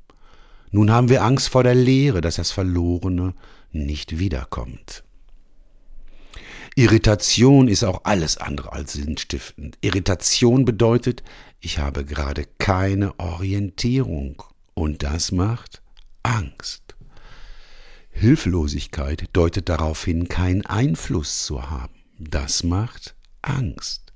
Nun 0.71 0.91
haben 0.91 1.09
wir 1.09 1.23
Angst 1.23 1.49
vor 1.49 1.63
der 1.63 1.75
Leere, 1.75 2.19
dass 2.19 2.35
das 2.35 2.51
Verlorene 2.51 3.33
nicht 3.71 4.19
wiederkommt. 4.19 5.03
Irritation 6.75 7.67
ist 7.67 7.83
auch 7.83 8.01
alles 8.03 8.37
andere 8.37 8.71
als 8.71 8.93
sinnstiftend. 8.93 9.77
Irritation 9.81 10.63
bedeutet, 10.63 11.23
ich 11.59 11.79
habe 11.79 12.05
gerade 12.05 12.45
keine 12.59 13.19
Orientierung 13.19 14.43
und 14.75 15.01
das 15.01 15.31
macht 15.31 15.81
Angst. 16.21 16.95
Hilflosigkeit 18.11 19.25
deutet 19.33 19.69
darauf 19.69 20.03
hin, 20.05 20.27
keinen 20.27 20.65
Einfluss 20.65 21.45
zu 21.45 21.69
haben. 21.69 21.95
Das 22.19 22.63
macht 22.63 23.15
Angst. 23.41 24.13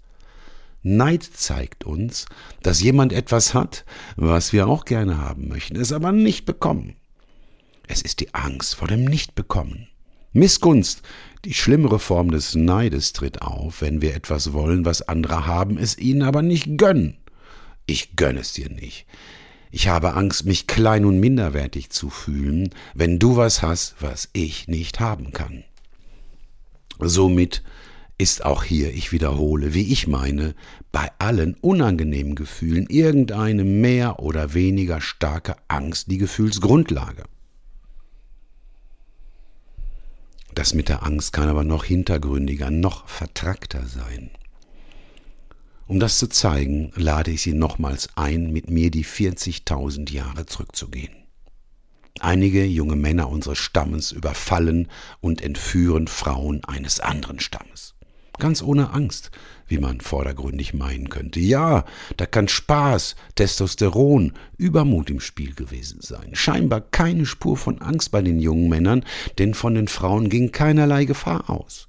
Neid 0.83 1.23
zeigt 1.23 1.83
uns, 1.83 2.25
dass 2.63 2.81
jemand 2.81 3.13
etwas 3.13 3.53
hat, 3.53 3.85
was 4.15 4.53
wir 4.53 4.67
auch 4.67 4.85
gerne 4.85 5.17
haben 5.17 5.47
möchten, 5.47 5.75
es 5.75 5.91
aber 5.91 6.11
nicht 6.11 6.45
bekommen. 6.45 6.95
Es 7.93 8.01
ist 8.01 8.21
die 8.21 8.33
Angst 8.33 8.75
vor 8.75 8.87
dem 8.87 9.03
Nichtbekommen. 9.03 9.89
Missgunst, 10.31 11.01
die 11.43 11.53
schlimmere 11.53 11.99
Form 11.99 12.31
des 12.31 12.55
Neides 12.55 13.11
tritt 13.11 13.41
auf, 13.41 13.81
wenn 13.81 14.01
wir 14.01 14.15
etwas 14.15 14.53
wollen, 14.53 14.85
was 14.85 15.01
andere 15.09 15.45
haben, 15.45 15.77
es 15.77 15.97
ihnen 15.97 16.21
aber 16.21 16.41
nicht 16.41 16.77
gönnen. 16.77 17.17
Ich 17.87 18.15
gönne 18.15 18.39
es 18.39 18.53
dir 18.53 18.69
nicht. 18.69 19.07
Ich 19.71 19.89
habe 19.89 20.13
Angst, 20.13 20.45
mich 20.45 20.67
klein 20.67 21.03
und 21.03 21.19
minderwertig 21.19 21.89
zu 21.89 22.09
fühlen, 22.09 22.69
wenn 22.93 23.19
du 23.19 23.35
was 23.35 23.61
hast, 23.61 23.95
was 23.99 24.29
ich 24.31 24.69
nicht 24.69 25.01
haben 25.01 25.33
kann. 25.33 25.65
Somit 26.97 27.61
ist 28.17 28.45
auch 28.45 28.63
hier, 28.63 28.93
ich 28.93 29.11
wiederhole, 29.11 29.73
wie 29.73 29.91
ich 29.91 30.07
meine, 30.07 30.55
bei 30.93 31.11
allen 31.19 31.55
unangenehmen 31.55 32.35
Gefühlen 32.35 32.87
irgendeine 32.87 33.65
mehr 33.65 34.21
oder 34.21 34.53
weniger 34.53 35.01
starke 35.01 35.57
Angst 35.67 36.09
die 36.09 36.19
Gefühlsgrundlage. 36.19 37.25
Das 40.61 40.75
mit 40.75 40.89
der 40.89 41.01
Angst 41.01 41.33
kann 41.33 41.49
aber 41.49 41.63
noch 41.63 41.85
hintergründiger, 41.85 42.69
noch 42.69 43.09
vertrackter 43.09 43.87
sein. 43.87 44.29
Um 45.87 45.99
das 45.99 46.19
zu 46.19 46.29
zeigen, 46.29 46.91
lade 46.95 47.31
ich 47.31 47.41
Sie 47.41 47.53
nochmals 47.53 48.09
ein, 48.15 48.51
mit 48.51 48.69
mir 48.69 48.91
die 48.91 49.03
40.000 49.03 50.11
Jahre 50.11 50.45
zurückzugehen. 50.45 51.15
Einige 52.19 52.63
junge 52.63 52.95
Männer 52.95 53.29
unseres 53.29 53.57
Stammes 53.57 54.11
überfallen 54.11 54.87
und 55.19 55.41
entführen 55.41 56.07
Frauen 56.07 56.63
eines 56.63 56.99
anderen 56.99 57.39
Stammes 57.39 57.95
ganz 58.39 58.61
ohne 58.61 58.91
Angst, 58.91 59.31
wie 59.67 59.77
man 59.77 60.01
vordergründig 60.01 60.73
meinen 60.73 61.09
könnte. 61.09 61.39
Ja, 61.39 61.85
da 62.17 62.25
kann 62.25 62.47
Spaß, 62.47 63.15
Testosteron, 63.35 64.33
Übermut 64.57 65.09
im 65.09 65.19
Spiel 65.19 65.53
gewesen 65.53 65.99
sein. 66.01 66.31
Scheinbar 66.33 66.81
keine 66.81 67.25
Spur 67.25 67.57
von 67.57 67.81
Angst 67.81 68.11
bei 68.11 68.21
den 68.21 68.39
jungen 68.39 68.69
Männern, 68.69 69.05
denn 69.37 69.53
von 69.53 69.75
den 69.75 69.87
Frauen 69.87 70.29
ging 70.29 70.51
keinerlei 70.51 71.05
Gefahr 71.05 71.49
aus. 71.49 71.87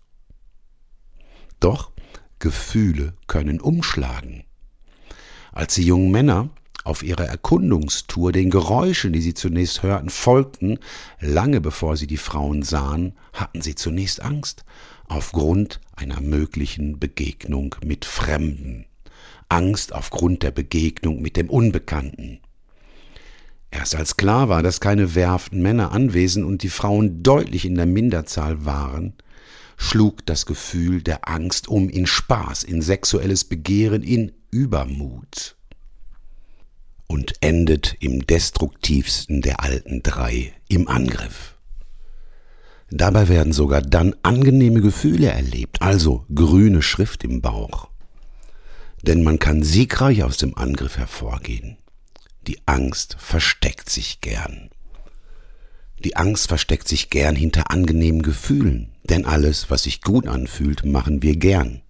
Doch 1.60 1.92
Gefühle 2.38 3.14
können 3.28 3.60
umschlagen. 3.60 4.44
Als 5.52 5.74
die 5.74 5.84
jungen 5.84 6.10
Männer 6.10 6.50
auf 6.84 7.02
ihrer 7.02 7.26
Erkundungstour 7.26 8.32
den 8.32 8.50
Geräuschen, 8.50 9.12
die 9.12 9.20
sie 9.20 9.34
zunächst 9.34 9.82
hörten, 9.82 10.10
folgten, 10.10 10.78
lange 11.20 11.60
bevor 11.60 11.96
sie 11.96 12.06
die 12.06 12.16
Frauen 12.16 12.62
sahen, 12.62 13.14
hatten 13.32 13.62
sie 13.62 13.74
zunächst 13.74 14.20
Angst, 14.22 14.64
aufgrund 15.12 15.80
einer 15.94 16.20
möglichen 16.20 16.98
Begegnung 16.98 17.76
mit 17.84 18.04
Fremden, 18.04 18.86
Angst 19.48 19.92
aufgrund 19.92 20.42
der 20.42 20.50
Begegnung 20.50 21.20
mit 21.20 21.36
dem 21.36 21.50
Unbekannten. 21.50 22.40
Erst 23.70 23.94
als 23.94 24.16
klar 24.16 24.48
war, 24.48 24.62
dass 24.62 24.80
keine 24.80 25.14
wehrhaften 25.14 25.62
Männer 25.62 25.92
anwesend 25.92 26.44
und 26.44 26.62
die 26.62 26.68
Frauen 26.68 27.22
deutlich 27.22 27.64
in 27.64 27.74
der 27.74 27.86
Minderzahl 27.86 28.64
waren, 28.66 29.14
schlug 29.78 30.24
das 30.26 30.46
Gefühl 30.46 31.02
der 31.02 31.28
Angst 31.28 31.68
um 31.68 31.88
in 31.88 32.06
Spaß, 32.06 32.64
in 32.64 32.82
sexuelles 32.82 33.44
Begehren, 33.44 34.02
in 34.02 34.32
Übermut. 34.50 35.56
und 37.12 37.34
endet 37.42 37.96
im 38.00 38.26
destruktivsten 38.26 39.42
der 39.42 39.60
alten 39.60 40.02
drei, 40.02 40.54
im 40.68 40.88
Angriff. 40.88 41.51
Dabei 42.94 43.28
werden 43.28 43.54
sogar 43.54 43.80
dann 43.80 44.14
angenehme 44.22 44.82
Gefühle 44.82 45.28
erlebt, 45.28 45.80
also 45.80 46.26
grüne 46.34 46.82
Schrift 46.82 47.24
im 47.24 47.40
Bauch. 47.40 47.88
Denn 49.00 49.22
man 49.22 49.38
kann 49.38 49.62
siegreich 49.62 50.22
aus 50.24 50.36
dem 50.36 50.58
Angriff 50.58 50.98
hervorgehen. 50.98 51.78
Die 52.46 52.58
Angst 52.66 53.16
versteckt 53.18 53.88
sich 53.88 54.20
gern. 54.20 54.68
Die 56.04 56.16
Angst 56.16 56.48
versteckt 56.48 56.86
sich 56.86 57.08
gern 57.08 57.34
hinter 57.34 57.70
angenehmen 57.70 58.20
Gefühlen, 58.20 58.92
denn 59.04 59.24
alles, 59.24 59.70
was 59.70 59.84
sich 59.84 60.02
gut 60.02 60.26
anfühlt, 60.26 60.84
machen 60.84 61.22
wir 61.22 61.36
gern. 61.36 61.80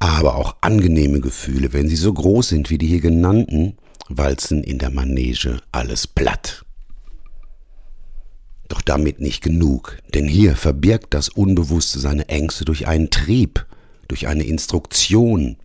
Aber 0.00 0.34
auch 0.34 0.56
angenehme 0.62 1.20
Gefühle, 1.20 1.72
wenn 1.72 1.88
sie 1.88 1.96
so 1.96 2.12
groß 2.12 2.48
sind 2.48 2.70
wie 2.70 2.78
die 2.78 2.88
hier 2.88 3.00
genannten, 3.00 3.76
walzen 4.08 4.64
in 4.64 4.78
der 4.78 4.90
Manege 4.90 5.60
alles 5.70 6.08
platt. 6.08 6.64
Doch 8.68 8.82
damit 8.82 9.20
nicht 9.20 9.42
genug, 9.42 9.98
denn 10.14 10.26
hier 10.26 10.54
verbirgt 10.54 11.14
das 11.14 11.30
Unbewusste 11.30 11.98
seine 11.98 12.28
Ängste 12.28 12.64
durch 12.64 12.86
einen 12.86 13.10
Trieb, 13.10 13.66
durch 14.08 14.26
eine 14.28 14.44
Instruktion. 14.44 15.56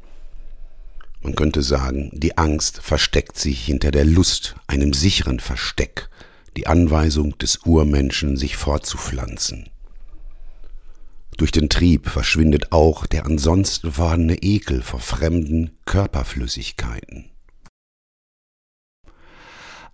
Man 1.21 1.35
könnte 1.35 1.61
sagen, 1.61 2.11
die 2.13 2.37
Angst 2.37 2.81
versteckt 2.81 3.37
sich 3.37 3.65
hinter 3.65 3.91
der 3.91 4.05
Lust, 4.05 4.55
einem 4.67 4.93
sicheren 4.93 5.39
Versteck, 5.39 6.09
die 6.55 6.67
Anweisung 6.67 7.37
des 7.37 7.57
Urmenschen, 7.65 8.37
sich 8.37 8.55
fortzupflanzen. 8.55 9.69
Durch 11.37 11.51
den 11.51 11.67
Trieb 11.67 12.09
verschwindet 12.09 12.71
auch 12.71 13.05
der 13.05 13.25
ansonsten 13.25 13.91
vorhandene 13.91 14.37
Ekel 14.41 14.81
vor 14.81 14.99
fremden 14.99 15.71
Körperflüssigkeiten. 15.85 17.32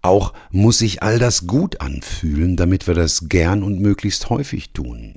Auch 0.01 0.33
muss 0.51 0.79
sich 0.79 1.03
all 1.03 1.19
das 1.19 1.45
gut 1.45 1.81
anfühlen, 1.81 2.55
damit 2.55 2.87
wir 2.87 2.93
das 2.93 3.27
gern 3.27 3.63
und 3.63 3.81
möglichst 3.81 4.29
häufig 4.29 4.71
tun. 4.71 5.15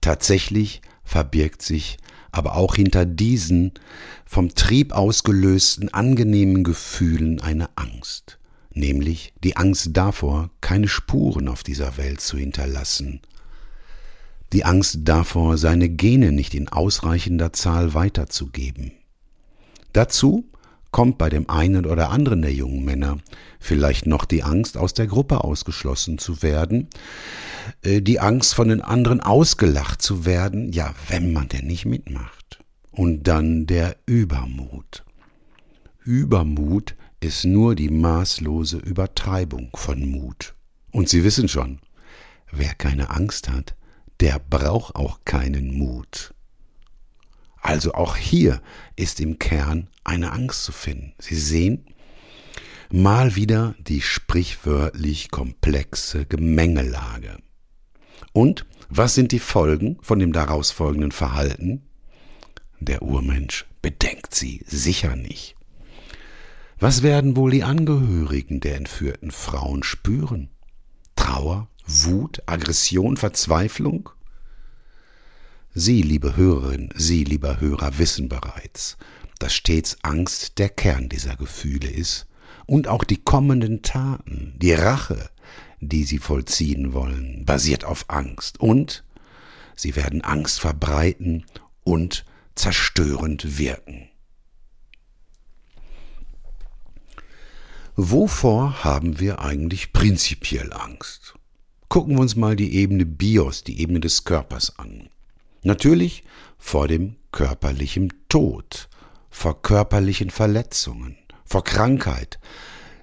Tatsächlich 0.00 0.82
verbirgt 1.04 1.62
sich 1.62 1.98
aber 2.32 2.56
auch 2.56 2.74
hinter 2.74 3.06
diesen 3.06 3.72
vom 4.26 4.54
Trieb 4.54 4.92
ausgelösten 4.92 5.94
angenehmen 5.94 6.64
Gefühlen 6.64 7.40
eine 7.40 7.70
Angst, 7.76 8.38
nämlich 8.72 9.32
die 9.42 9.56
Angst 9.56 9.90
davor, 9.94 10.50
keine 10.60 10.88
Spuren 10.88 11.48
auf 11.48 11.62
dieser 11.62 11.96
Welt 11.96 12.20
zu 12.20 12.36
hinterlassen, 12.36 13.20
die 14.52 14.64
Angst 14.64 14.98
davor, 15.04 15.56
seine 15.56 15.88
Gene 15.88 16.30
nicht 16.30 16.54
in 16.54 16.68
ausreichender 16.68 17.52
Zahl 17.52 17.94
weiterzugeben. 17.94 18.92
Dazu 19.92 20.46
kommt 20.96 21.18
bei 21.18 21.28
dem 21.28 21.50
einen 21.50 21.84
oder 21.84 22.08
anderen 22.08 22.40
der 22.40 22.54
jungen 22.54 22.82
Männer 22.82 23.18
vielleicht 23.60 24.06
noch 24.06 24.24
die 24.24 24.42
Angst, 24.42 24.78
aus 24.78 24.94
der 24.94 25.06
Gruppe 25.06 25.44
ausgeschlossen 25.44 26.16
zu 26.16 26.42
werden, 26.42 26.88
äh, 27.82 28.00
die 28.00 28.18
Angst, 28.18 28.54
von 28.54 28.68
den 28.68 28.80
anderen 28.80 29.20
ausgelacht 29.20 30.00
zu 30.00 30.24
werden, 30.24 30.72
ja, 30.72 30.94
wenn 31.08 31.34
man 31.34 31.48
denn 31.48 31.66
nicht 31.66 31.84
mitmacht. 31.84 32.64
Und 32.92 33.24
dann 33.24 33.66
der 33.66 33.98
Übermut. 34.06 35.04
Übermut 36.02 36.96
ist 37.20 37.44
nur 37.44 37.74
die 37.74 37.90
maßlose 37.90 38.78
Übertreibung 38.78 39.68
von 39.74 40.00
Mut. 40.00 40.54
Und 40.92 41.10
Sie 41.10 41.24
wissen 41.24 41.48
schon, 41.48 41.80
wer 42.50 42.72
keine 42.72 43.10
Angst 43.10 43.50
hat, 43.50 43.74
der 44.20 44.38
braucht 44.38 44.96
auch 44.96 45.18
keinen 45.26 45.76
Mut. 45.76 46.32
Also 47.66 47.94
auch 47.94 48.14
hier 48.14 48.62
ist 48.94 49.18
im 49.18 49.40
Kern 49.40 49.88
eine 50.04 50.30
Angst 50.30 50.62
zu 50.62 50.70
finden. 50.70 51.14
Sie 51.18 51.34
sehen 51.34 51.84
mal 52.92 53.34
wieder 53.34 53.74
die 53.80 54.02
sprichwörtlich 54.02 55.32
komplexe 55.32 56.26
Gemengelage. 56.26 57.38
Und 58.32 58.66
was 58.88 59.16
sind 59.16 59.32
die 59.32 59.40
Folgen 59.40 59.98
von 60.00 60.20
dem 60.20 60.32
daraus 60.32 60.70
folgenden 60.70 61.10
Verhalten? 61.10 61.82
Der 62.78 63.02
Urmensch 63.02 63.66
bedenkt 63.82 64.32
sie 64.32 64.62
sicher 64.66 65.16
nicht. 65.16 65.56
Was 66.78 67.02
werden 67.02 67.34
wohl 67.34 67.50
die 67.50 67.64
Angehörigen 67.64 68.60
der 68.60 68.76
entführten 68.76 69.32
Frauen 69.32 69.82
spüren? 69.82 70.50
Trauer, 71.16 71.68
Wut, 71.84 72.44
Aggression, 72.46 73.16
Verzweiflung? 73.16 74.10
Sie, 75.78 76.00
liebe 76.00 76.38
Hörerin, 76.38 76.88
Sie, 76.96 77.22
lieber 77.22 77.60
Hörer, 77.60 77.98
wissen 77.98 78.30
bereits, 78.30 78.96
dass 79.38 79.52
stets 79.52 79.98
Angst 80.00 80.58
der 80.58 80.70
Kern 80.70 81.10
dieser 81.10 81.36
Gefühle 81.36 81.90
ist 81.90 82.26
und 82.64 82.88
auch 82.88 83.04
die 83.04 83.18
kommenden 83.18 83.82
Taten, 83.82 84.54
die 84.56 84.72
Rache, 84.72 85.28
die 85.80 86.04
sie 86.04 86.16
vollziehen 86.16 86.94
wollen, 86.94 87.44
basiert 87.44 87.84
auf 87.84 88.06
Angst 88.08 88.58
und 88.58 89.04
sie 89.74 89.96
werden 89.96 90.22
Angst 90.22 90.60
verbreiten 90.60 91.44
und 91.84 92.24
zerstörend 92.54 93.58
wirken. 93.58 94.08
Wovor 97.96 98.82
haben 98.82 99.20
wir 99.20 99.40
eigentlich 99.42 99.92
prinzipiell 99.92 100.72
Angst? 100.72 101.34
Gucken 101.90 102.14
wir 102.14 102.22
uns 102.22 102.34
mal 102.34 102.56
die 102.56 102.76
Ebene 102.76 103.04
Bios, 103.04 103.62
die 103.62 103.78
Ebene 103.78 104.00
des 104.00 104.24
Körpers 104.24 104.78
an. 104.78 105.10
Natürlich 105.66 106.22
vor 106.58 106.86
dem 106.86 107.16
körperlichen 107.32 108.12
Tod, 108.28 108.88
vor 109.30 109.62
körperlichen 109.62 110.30
Verletzungen, 110.30 111.18
vor 111.44 111.64
Krankheit, 111.64 112.38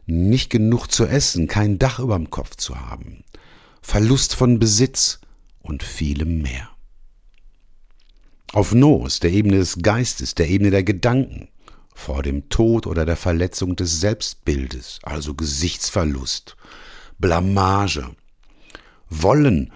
nicht 0.06 0.50
genug 0.50 0.88
zu 0.88 1.06
essen, 1.06 1.50
kein 1.50 1.78
Dach 1.78 2.00
über 2.00 2.16
dem 2.16 2.30
Kopf 2.30 2.56
zu 2.56 2.80
haben, 2.80 3.26
Verlust 3.82 4.34
von 4.34 4.60
Besitz 4.60 5.20
und 5.62 5.84
vielem 5.84 6.42
mehr. 6.42 6.70
Auf 8.54 8.74
Nos, 8.74 9.20
der 9.20 9.32
Ebene 9.32 9.58
des 9.58 9.80
Geistes, 9.82 10.34
der 10.34 10.48
Ebene 10.48 10.72
der 10.72 10.84
Gedanken, 10.84 11.50
vor 11.94 12.24
dem 12.24 12.48
Tod 12.48 12.88
oder 12.88 13.06
der 13.06 13.18
Verletzung 13.18 13.76
des 13.76 14.00
Selbstbildes, 14.00 15.00
also 15.04 15.34
Gesichtsverlust, 15.34 16.56
Blamage, 17.20 18.16
wollen, 19.10 19.74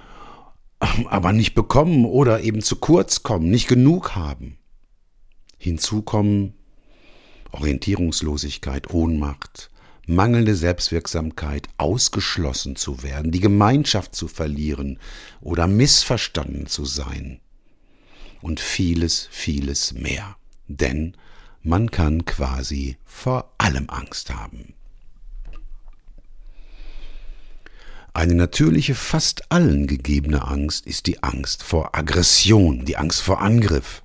aber 0.80 1.34
nicht 1.34 1.56
bekommen 1.56 2.06
oder 2.06 2.42
eben 2.42 2.62
zu 2.62 2.76
kurz 2.78 3.24
kommen, 3.24 3.50
nicht 3.50 3.68
genug 3.68 4.16
haben. 4.16 4.58
Hinzu 5.58 6.02
kommen 6.02 6.54
Orientierungslosigkeit, 7.52 8.94
Ohnmacht, 8.94 9.72
mangelnde 10.06 10.56
Selbstwirksamkeit, 10.56 11.68
ausgeschlossen 11.78 12.76
zu 12.76 13.04
werden, 13.04 13.32
die 13.32 13.40
Gemeinschaft 13.40 14.16
zu 14.16 14.28
verlieren 14.28 15.00
oder 15.42 15.68
missverstanden 15.68 16.68
zu 16.68 16.86
sein. 16.86 17.40
Und 18.42 18.60
vieles, 18.60 19.28
vieles 19.32 19.94
mehr. 19.94 20.36
Denn 20.68 21.18
man 21.64 21.90
kann 21.90 22.26
quasi 22.26 22.98
vor 23.04 23.54
allem 23.58 23.90
Angst 23.90 24.34
haben. 24.34 24.74
Eine 28.18 28.34
natürliche, 28.34 28.96
fast 28.96 29.52
allen 29.52 29.86
gegebene 29.86 30.48
Angst 30.48 30.88
ist 30.88 31.06
die 31.06 31.22
Angst 31.22 31.62
vor 31.62 31.96
Aggression, 31.96 32.84
die 32.84 32.98
Angst 32.98 33.22
vor 33.22 33.42
Angriff. 33.42 34.02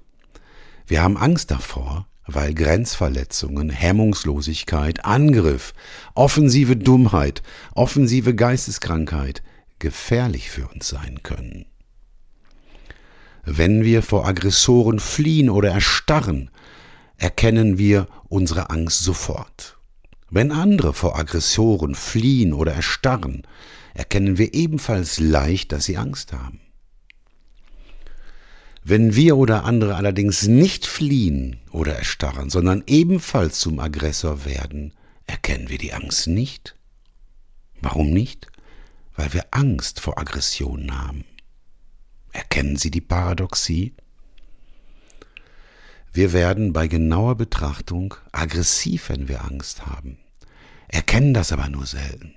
Wir 0.86 1.02
haben 1.02 1.16
Angst 1.16 1.50
davor, 1.50 2.06
weil 2.26 2.52
Grenzverletzungen, 2.52 3.70
Hemmungslosigkeit, 3.70 5.06
Angriff, 5.06 5.72
offensive 6.14 6.76
Dummheit, 6.76 7.42
offensive 7.74 8.34
Geisteskrankheit 8.34 9.42
gefährlich 9.78 10.50
für 10.50 10.68
uns 10.68 10.88
sein 10.88 11.20
können. 11.22 11.64
Wenn 13.46 13.82
wir 13.82 14.02
vor 14.02 14.26
Aggressoren 14.26 15.00
fliehen 15.00 15.48
oder 15.48 15.70
erstarren, 15.70 16.50
erkennen 17.16 17.78
wir 17.78 18.08
unsere 18.28 18.68
Angst 18.68 19.04
sofort. 19.04 19.78
Wenn 20.28 20.52
andere 20.52 20.92
vor 20.92 21.18
Aggressoren 21.18 21.94
fliehen 21.94 22.52
oder 22.52 22.74
erstarren, 22.74 23.46
erkennen 23.94 24.38
wir 24.38 24.54
ebenfalls 24.54 25.20
leicht, 25.20 25.72
dass 25.72 25.84
sie 25.84 25.96
Angst 25.96 26.32
haben. 26.32 26.60
Wenn 28.84 29.14
wir 29.14 29.36
oder 29.36 29.64
andere 29.64 29.94
allerdings 29.94 30.48
nicht 30.48 30.86
fliehen 30.86 31.60
oder 31.70 31.94
erstarren, 31.94 32.50
sondern 32.50 32.82
ebenfalls 32.86 33.60
zum 33.60 33.78
Aggressor 33.78 34.44
werden, 34.44 34.92
erkennen 35.26 35.68
wir 35.68 35.78
die 35.78 35.92
Angst 35.92 36.26
nicht. 36.26 36.74
Warum 37.80 38.10
nicht? 38.10 38.48
Weil 39.14 39.32
wir 39.32 39.46
Angst 39.52 40.00
vor 40.00 40.18
Aggressionen 40.18 40.98
haben. 40.98 41.24
Erkennen 42.32 42.76
Sie 42.76 42.90
die 42.90 43.00
Paradoxie? 43.00 43.94
Wir 46.12 46.32
werden 46.32 46.72
bei 46.72 46.88
genauer 46.88 47.36
Betrachtung 47.36 48.14
aggressiv, 48.32 49.08
wenn 49.08 49.28
wir 49.28 49.44
Angst 49.44 49.86
haben, 49.86 50.18
erkennen 50.88 51.32
das 51.34 51.52
aber 51.52 51.68
nur 51.68 51.86
selten. 51.86 52.34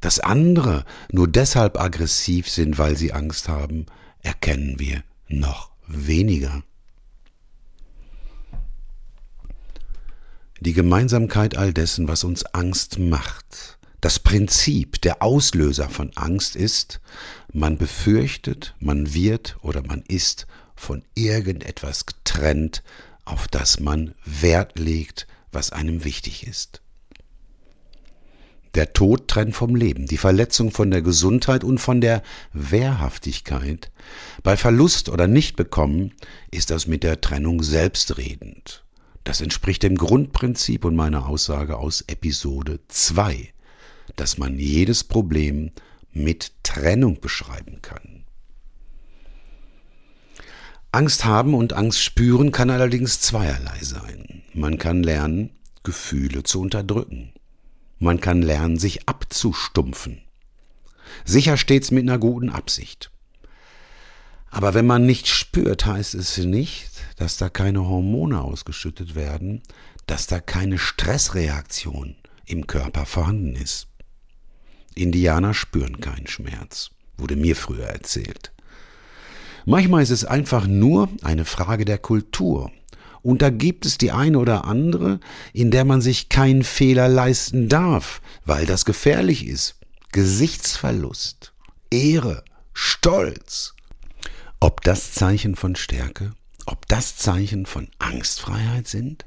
Dass 0.00 0.20
andere 0.20 0.84
nur 1.10 1.28
deshalb 1.28 1.80
aggressiv 1.80 2.48
sind, 2.48 2.78
weil 2.78 2.96
sie 2.96 3.12
Angst 3.12 3.48
haben, 3.48 3.86
erkennen 4.22 4.78
wir 4.78 5.02
noch 5.28 5.70
weniger. 5.86 6.62
Die 10.60 10.72
Gemeinsamkeit 10.72 11.56
all 11.56 11.72
dessen, 11.72 12.08
was 12.08 12.24
uns 12.24 12.44
Angst 12.46 12.98
macht. 12.98 13.78
Das 14.00 14.18
Prinzip, 14.18 15.00
der 15.02 15.22
Auslöser 15.22 15.88
von 15.88 16.16
Angst 16.16 16.56
ist, 16.56 17.00
man 17.52 17.76
befürchtet, 17.76 18.74
man 18.78 19.12
wird 19.14 19.56
oder 19.62 19.82
man 19.82 20.02
ist 20.08 20.46
von 20.74 21.02
irgendetwas 21.14 22.06
getrennt, 22.06 22.82
auf 23.24 23.48
das 23.48 23.80
man 23.80 24.14
Wert 24.24 24.78
legt, 24.78 25.26
was 25.52 25.72
einem 25.72 26.04
wichtig 26.04 26.46
ist. 26.46 26.82
Der 28.76 28.92
Tod 28.92 29.28
trennt 29.28 29.56
vom 29.56 29.74
Leben, 29.74 30.04
die 30.04 30.18
Verletzung 30.18 30.70
von 30.70 30.90
der 30.90 31.00
Gesundheit 31.00 31.64
und 31.64 31.78
von 31.78 32.02
der 32.02 32.22
Wehrhaftigkeit. 32.52 33.90
Bei 34.42 34.58
Verlust 34.58 35.08
oder 35.08 35.26
Nichtbekommen 35.26 36.12
ist 36.50 36.68
das 36.70 36.86
mit 36.86 37.02
der 37.02 37.22
Trennung 37.22 37.62
selbstredend. 37.62 38.84
Das 39.24 39.40
entspricht 39.40 39.82
dem 39.82 39.96
Grundprinzip 39.96 40.84
und 40.84 40.94
meiner 40.94 41.26
Aussage 41.26 41.78
aus 41.78 42.04
Episode 42.06 42.80
2, 42.88 43.48
dass 44.14 44.36
man 44.36 44.58
jedes 44.58 45.04
Problem 45.04 45.70
mit 46.12 46.52
Trennung 46.62 47.18
beschreiben 47.22 47.80
kann. 47.80 48.24
Angst 50.92 51.24
haben 51.24 51.54
und 51.54 51.72
Angst 51.72 52.02
spüren 52.02 52.52
kann 52.52 52.68
allerdings 52.68 53.22
zweierlei 53.22 53.78
sein. 53.80 54.42
Man 54.52 54.76
kann 54.76 55.02
lernen, 55.02 55.48
Gefühle 55.82 56.42
zu 56.42 56.60
unterdrücken. 56.60 57.32
Man 57.98 58.20
kann 58.20 58.42
lernen, 58.42 58.78
sich 58.78 59.08
abzustumpfen. 59.08 60.22
Sicher 61.24 61.56
stets 61.56 61.90
mit 61.90 62.02
einer 62.02 62.18
guten 62.18 62.50
Absicht. 62.50 63.10
Aber 64.50 64.74
wenn 64.74 64.86
man 64.86 65.06
nicht 65.06 65.28
spürt, 65.28 65.86
heißt 65.86 66.14
es 66.14 66.38
nicht, 66.38 66.90
dass 67.16 67.36
da 67.36 67.48
keine 67.48 67.86
Hormone 67.88 68.40
ausgeschüttet 68.40 69.14
werden, 69.14 69.62
dass 70.06 70.26
da 70.26 70.40
keine 70.40 70.78
Stressreaktion 70.78 72.16
im 72.46 72.66
Körper 72.66 73.06
vorhanden 73.06 73.56
ist. 73.56 73.88
Indianer 74.94 75.52
spüren 75.52 76.00
keinen 76.00 76.26
Schmerz, 76.26 76.90
wurde 77.18 77.36
mir 77.36 77.56
früher 77.56 77.86
erzählt. 77.86 78.52
Manchmal 79.66 80.02
ist 80.02 80.10
es 80.10 80.24
einfach 80.24 80.66
nur 80.66 81.08
eine 81.22 81.44
Frage 81.44 81.84
der 81.84 81.98
Kultur. 81.98 82.70
Und 83.26 83.42
da 83.42 83.50
gibt 83.50 83.86
es 83.86 83.98
die 83.98 84.12
eine 84.12 84.38
oder 84.38 84.66
andere, 84.66 85.18
in 85.52 85.72
der 85.72 85.84
man 85.84 86.00
sich 86.00 86.28
keinen 86.28 86.62
Fehler 86.62 87.08
leisten 87.08 87.68
darf, 87.68 88.22
weil 88.44 88.66
das 88.66 88.84
gefährlich 88.84 89.48
ist. 89.48 89.80
Gesichtsverlust, 90.12 91.52
Ehre, 91.90 92.44
Stolz. 92.72 93.74
Ob 94.60 94.80
das 94.82 95.10
Zeichen 95.10 95.56
von 95.56 95.74
Stärke, 95.74 96.34
ob 96.66 96.86
das 96.86 97.16
Zeichen 97.16 97.66
von 97.66 97.88
Angstfreiheit 97.98 98.86
sind? 98.86 99.24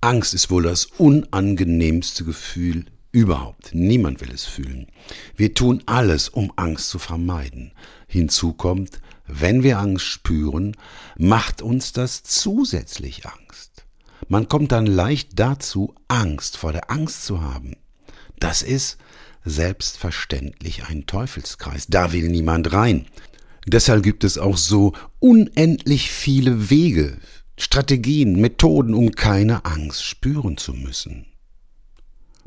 Angst 0.00 0.32
ist 0.32 0.50
wohl 0.50 0.62
das 0.62 0.86
unangenehmste 0.86 2.24
Gefühl 2.24 2.86
Überhaupt. 3.16 3.70
Niemand 3.72 4.20
will 4.20 4.30
es 4.30 4.44
fühlen. 4.44 4.88
Wir 5.36 5.54
tun 5.54 5.82
alles, 5.86 6.28
um 6.28 6.52
Angst 6.56 6.90
zu 6.90 6.98
vermeiden. 6.98 7.72
Hinzu 8.06 8.52
kommt, 8.52 9.00
wenn 9.26 9.62
wir 9.62 9.78
Angst 9.78 10.06
spüren, 10.06 10.76
macht 11.18 11.62
uns 11.62 11.92
das 11.92 12.22
zusätzlich 12.22 13.26
Angst. 13.26 13.84
Man 14.28 14.48
kommt 14.48 14.72
dann 14.72 14.86
leicht 14.86 15.38
dazu, 15.38 15.94
Angst 16.08 16.56
vor 16.56 16.72
der 16.72 16.90
Angst 16.90 17.24
zu 17.24 17.42
haben. 17.42 17.76
Das 18.38 18.62
ist 18.62 18.98
selbstverständlich 19.44 20.84
ein 20.84 21.06
Teufelskreis. 21.06 21.86
Da 21.88 22.12
will 22.12 22.28
niemand 22.28 22.72
rein. 22.72 23.06
Deshalb 23.66 24.02
gibt 24.02 24.24
es 24.24 24.38
auch 24.38 24.56
so 24.56 24.92
unendlich 25.18 26.10
viele 26.10 26.70
Wege, 26.70 27.18
Strategien, 27.58 28.40
Methoden, 28.40 28.94
um 28.94 29.12
keine 29.12 29.64
Angst 29.64 30.04
spüren 30.04 30.56
zu 30.56 30.72
müssen. 30.72 31.26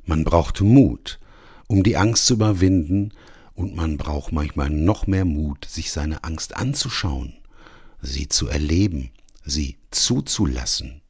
Man 0.05 0.23
braucht 0.23 0.61
Mut, 0.61 1.19
um 1.67 1.83
die 1.83 1.97
Angst 1.97 2.25
zu 2.25 2.35
überwinden, 2.35 3.11
und 3.59 3.75
man 3.75 3.97
braucht 3.97 4.31
manchmal 4.31 4.69
noch 4.69 5.05
mehr 5.05 5.25
Mut, 5.25 5.65
sich 5.65 5.91
seine 5.91 6.23
Angst 6.23 6.55
anzuschauen, 6.55 7.33
sie 8.01 8.29
zu 8.29 8.47
erleben, 8.47 9.11
sie 9.43 9.77
zuzulassen. 9.91 11.01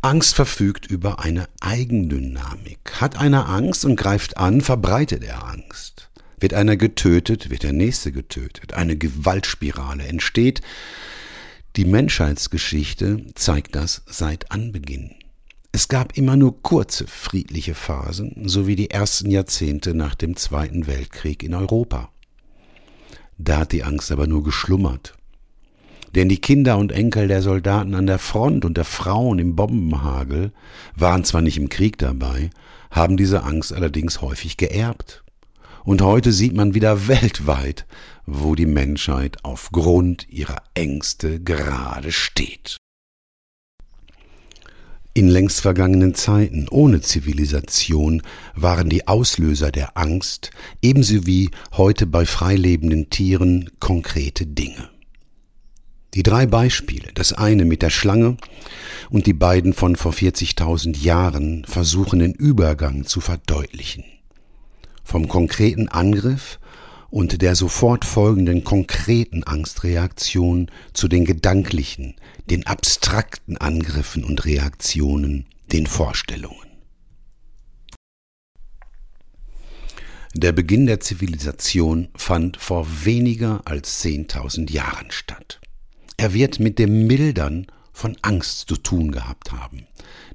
Angst 0.00 0.34
verfügt 0.36 0.86
über 0.86 1.18
eine 1.18 1.48
Eigendynamik. 1.60 3.00
Hat 3.00 3.16
einer 3.16 3.48
Angst 3.48 3.84
und 3.84 3.96
greift 3.96 4.36
an, 4.36 4.60
verbreitet 4.60 5.24
er 5.24 5.44
Angst. 5.48 6.10
Wird 6.38 6.54
einer 6.54 6.76
getötet, 6.76 7.50
wird 7.50 7.64
der 7.64 7.72
nächste 7.72 8.12
getötet. 8.12 8.74
Eine 8.74 8.96
Gewaltspirale 8.96 10.04
entsteht. 10.04 10.60
Die 11.74 11.84
Menschheitsgeschichte 11.84 13.26
zeigt 13.34 13.74
das 13.74 14.02
seit 14.06 14.52
Anbeginn. 14.52 15.21
Es 15.74 15.88
gab 15.88 16.18
immer 16.18 16.36
nur 16.36 16.62
kurze 16.62 17.06
friedliche 17.06 17.74
Phasen, 17.74 18.46
sowie 18.46 18.76
die 18.76 18.90
ersten 18.90 19.30
Jahrzehnte 19.30 19.94
nach 19.94 20.14
dem 20.14 20.36
Zweiten 20.36 20.86
Weltkrieg 20.86 21.42
in 21.42 21.54
Europa. 21.54 22.10
Da 23.38 23.60
hat 23.60 23.72
die 23.72 23.82
Angst 23.82 24.12
aber 24.12 24.26
nur 24.26 24.44
geschlummert. 24.44 25.14
Denn 26.14 26.28
die 26.28 26.42
Kinder 26.42 26.76
und 26.76 26.92
Enkel 26.92 27.26
der 27.26 27.40
Soldaten 27.40 27.94
an 27.94 28.06
der 28.06 28.18
Front 28.18 28.66
und 28.66 28.76
der 28.76 28.84
Frauen 28.84 29.38
im 29.38 29.56
Bombenhagel 29.56 30.52
waren 30.94 31.24
zwar 31.24 31.40
nicht 31.40 31.56
im 31.56 31.70
Krieg 31.70 31.96
dabei, 31.96 32.50
haben 32.90 33.16
diese 33.16 33.42
Angst 33.44 33.72
allerdings 33.72 34.20
häufig 34.20 34.58
geerbt. 34.58 35.24
Und 35.84 36.02
heute 36.02 36.32
sieht 36.32 36.52
man 36.52 36.74
wieder 36.74 37.08
weltweit, 37.08 37.86
wo 38.26 38.54
die 38.54 38.66
Menschheit 38.66 39.38
aufgrund 39.42 40.28
ihrer 40.28 40.62
Ängste 40.74 41.40
gerade 41.40 42.12
steht. 42.12 42.76
In 45.14 45.28
längst 45.28 45.60
vergangenen 45.60 46.14
Zeiten 46.14 46.68
ohne 46.70 47.02
Zivilisation 47.02 48.22
waren 48.54 48.88
die 48.88 49.08
Auslöser 49.08 49.70
der 49.70 49.98
Angst 49.98 50.50
ebenso 50.80 51.26
wie 51.26 51.50
heute 51.72 52.06
bei 52.06 52.24
freilebenden 52.24 53.10
Tieren 53.10 53.70
konkrete 53.78 54.46
Dinge. 54.46 54.88
Die 56.14 56.22
drei 56.22 56.46
Beispiele, 56.46 57.10
das 57.14 57.34
eine 57.34 57.66
mit 57.66 57.82
der 57.82 57.90
Schlange 57.90 58.38
und 59.10 59.26
die 59.26 59.34
beiden 59.34 59.74
von 59.74 59.96
vor 59.96 60.12
40.000 60.12 61.02
Jahren, 61.02 61.66
versuchen 61.66 62.20
den 62.20 62.32
Übergang 62.32 63.04
zu 63.04 63.20
verdeutlichen. 63.20 64.04
Vom 65.04 65.28
konkreten 65.28 65.88
Angriff 65.88 66.58
und 67.12 67.42
der 67.42 67.54
sofort 67.54 68.06
folgenden 68.06 68.64
konkreten 68.64 69.44
Angstreaktion 69.44 70.70
zu 70.94 71.08
den 71.08 71.26
gedanklichen, 71.26 72.14
den 72.48 72.66
abstrakten 72.66 73.58
Angriffen 73.58 74.24
und 74.24 74.46
Reaktionen, 74.46 75.44
den 75.70 75.86
Vorstellungen. 75.86 76.56
Der 80.34 80.52
Beginn 80.52 80.86
der 80.86 81.00
Zivilisation 81.00 82.08
fand 82.16 82.56
vor 82.56 82.86
weniger 83.04 83.60
als 83.66 84.02
10.000 84.02 84.72
Jahren 84.72 85.10
statt. 85.10 85.60
Er 86.16 86.32
wird 86.32 86.60
mit 86.60 86.78
dem 86.78 87.06
Mildern 87.06 87.66
von 87.92 88.16
Angst 88.22 88.68
zu 88.68 88.76
tun 88.76 89.12
gehabt 89.12 89.52
haben. 89.52 89.86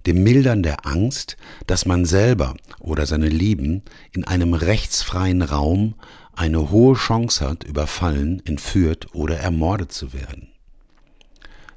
Dem 0.06 0.22
Mildern 0.22 0.62
der 0.62 0.86
Angst, 0.86 1.38
dass 1.66 1.88
man 1.88 2.06
selber 2.06 2.56
oder 2.80 3.08
seine 3.08 3.30
Lieben 3.30 3.82
in 4.12 4.26
einem 4.26 4.54
rechtsfreien 4.54 5.42
Raum 5.42 5.96
eine 6.38 6.70
hohe 6.70 6.96
Chance 6.96 7.48
hat, 7.48 7.64
überfallen, 7.64 8.42
entführt 8.46 9.14
oder 9.14 9.38
ermordet 9.38 9.92
zu 9.92 10.14
werden. 10.14 10.50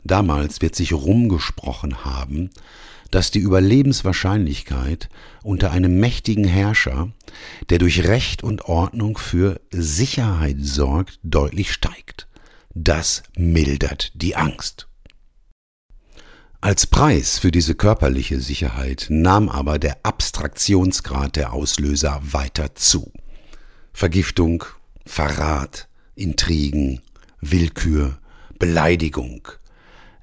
Damals 0.04 0.60
wird 0.60 0.74
sich 0.74 0.92
rumgesprochen 0.92 2.04
haben, 2.04 2.50
dass 3.10 3.30
die 3.30 3.40
Überlebenswahrscheinlichkeit 3.40 5.08
unter 5.42 5.72
einem 5.72 5.98
mächtigen 5.98 6.44
Herrscher, 6.44 7.10
der 7.70 7.78
durch 7.78 8.06
Recht 8.06 8.42
und 8.42 8.66
Ordnung 8.66 9.18
für 9.18 9.60
Sicherheit 9.70 10.58
sorgt, 10.60 11.18
deutlich 11.22 11.72
steigt. 11.72 12.28
Das 12.74 13.22
mildert 13.36 14.12
die 14.14 14.36
Angst. 14.36 14.86
Als 16.60 16.86
Preis 16.86 17.38
für 17.38 17.50
diese 17.50 17.74
körperliche 17.74 18.38
Sicherheit 18.38 19.06
nahm 19.08 19.48
aber 19.48 19.78
der 19.78 19.96
Abstraktionsgrad 20.02 21.36
der 21.36 21.54
Auslöser 21.54 22.20
weiter 22.22 22.74
zu. 22.74 23.10
Vergiftung, 23.92 24.64
Verrat, 25.06 25.88
Intrigen, 26.14 27.00
Willkür, 27.40 28.18
Beleidigung, 28.58 29.48